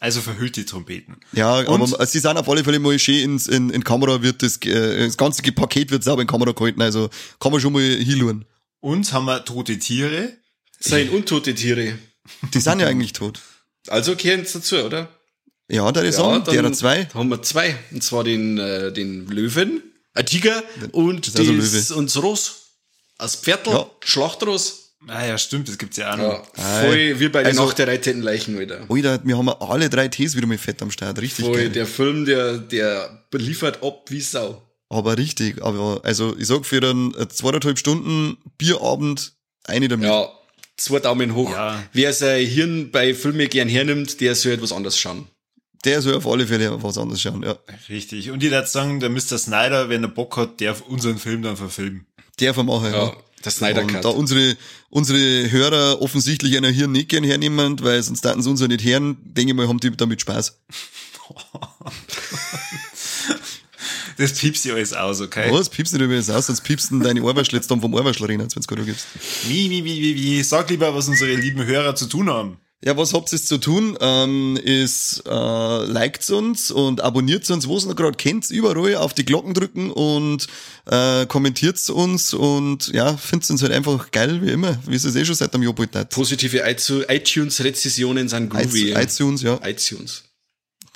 [0.00, 1.18] Also verhüllte Trompeten.
[1.32, 1.94] Ja, Und?
[1.94, 5.06] aber sie sind auf alle Fälle mal schön ins, in, in Kamera wird das, äh,
[5.06, 8.44] das ganze Paket wird sauber in Kamera gehalten, also kann man schon mal hinschauen.
[8.80, 10.32] Und haben wir tote Tiere?
[10.80, 11.98] Sein untote Tiere.
[12.54, 13.40] Die sind ja eigentlich tot.
[13.88, 15.19] Also kehren sie dazu, oder?
[15.70, 17.04] Ja, da ist ja, sagen, der hat zwei.
[17.04, 17.76] Da haben wir zwei.
[17.90, 19.82] Und zwar den, äh, den Löwen
[20.14, 22.56] ein Tiger und das, das und das Ross.
[23.18, 23.90] Als Pferdl, ja.
[24.00, 24.94] Schlachtross.
[25.06, 26.42] Ah ja, stimmt, das gibt's ja auch noch.
[26.56, 28.86] Ja, voll wie bei also, Nacht der reitenden Leichen wieder.
[28.88, 31.70] Alter, wir haben alle drei Tees wieder mit Fett am Start, richtig voll, geil.
[31.70, 34.62] der Film, der, der liefert ab wie Sau.
[34.90, 39.32] Aber richtig, aber also ich sag für einen zweieinhalb Stunden Bierabend
[39.64, 40.06] eine damit.
[40.06, 40.28] Ja,
[40.76, 41.50] zwei Daumen hoch.
[41.50, 41.82] Ja.
[41.92, 45.28] Wer sein Hirn bei Filmen gern hernimmt, der soll etwas anders schauen.
[45.84, 47.56] Der soll auf alle Fälle was anderes schauen, ja.
[47.88, 48.30] Richtig.
[48.30, 49.38] Und ich würde sagen, der Mr.
[49.38, 52.06] Snyder, wenn er Bock hat, der unseren Film dann verfilmen.
[52.38, 53.04] Der vermachen, ja.
[53.04, 53.16] ja.
[53.44, 53.96] Der Snyder Cut.
[53.96, 54.56] Und da unsere,
[54.90, 58.84] unsere Hörer offensichtlich einer hier nicht gern hernehmen, weil sonst hatten sie uns ja nicht
[58.84, 60.60] hören, denke ich mal, haben die damit Spaß.
[64.16, 65.50] Das piepst dir alles aus, okay?
[65.50, 65.70] Was?
[65.70, 66.48] Piepst dir alles aus?
[66.48, 69.06] Sonst piepst du deine dann vom rein, wenn es gerade gibst.
[69.46, 70.42] Wie, wie, wie, wie, wie?
[70.42, 72.58] Sag lieber, was unsere lieben Hörer zu tun haben.
[72.82, 73.98] Ja, was habt ihr zu tun?
[74.00, 79.12] Ähm, ist äh, liked uns und abonniert uns, wo es noch gerade kennt, überall auf
[79.12, 80.46] die Glocken drücken und
[80.86, 85.14] äh, kommentiert uns und ja, findet uns halt einfach geil wie immer, wie es es
[85.14, 86.08] eh schon seit dem Jahr hat.
[86.08, 88.92] Positive iTunes-Rezessionen sind groovy.
[88.92, 89.60] iTunes, ja.
[89.62, 90.24] iTunes.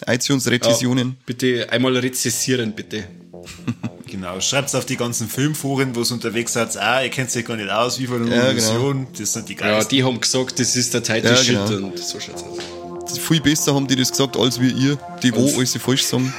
[0.07, 1.09] iTunes-Rezessionen.
[1.09, 3.05] Ja, bitte einmal rezessieren, bitte.
[4.15, 7.57] Genau, schreibt's auf die ganzen Filmforen, wo es unterwegs seid, ah, ihr kennt sich gar
[7.57, 9.07] nicht aus, wie von der ja, genau.
[9.19, 9.83] das sind die geilsten.
[9.83, 11.89] Ja, die haben gesagt, das ist der Title ja, Shit genau.
[11.89, 13.19] und so schaut's aus.
[13.19, 16.33] Viel besser haben die das gesagt, als wir ihr, die wo alles falsch sagen.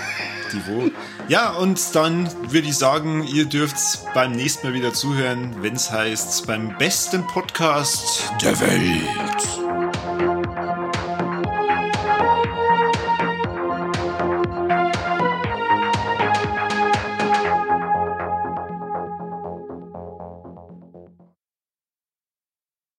[0.53, 0.89] Die wo.
[1.27, 3.75] Ja, und dann würde ich sagen, ihr dürft
[4.13, 9.74] beim nächsten Mal wieder zuhören, wenn es heißt, beim besten Podcast der Welt.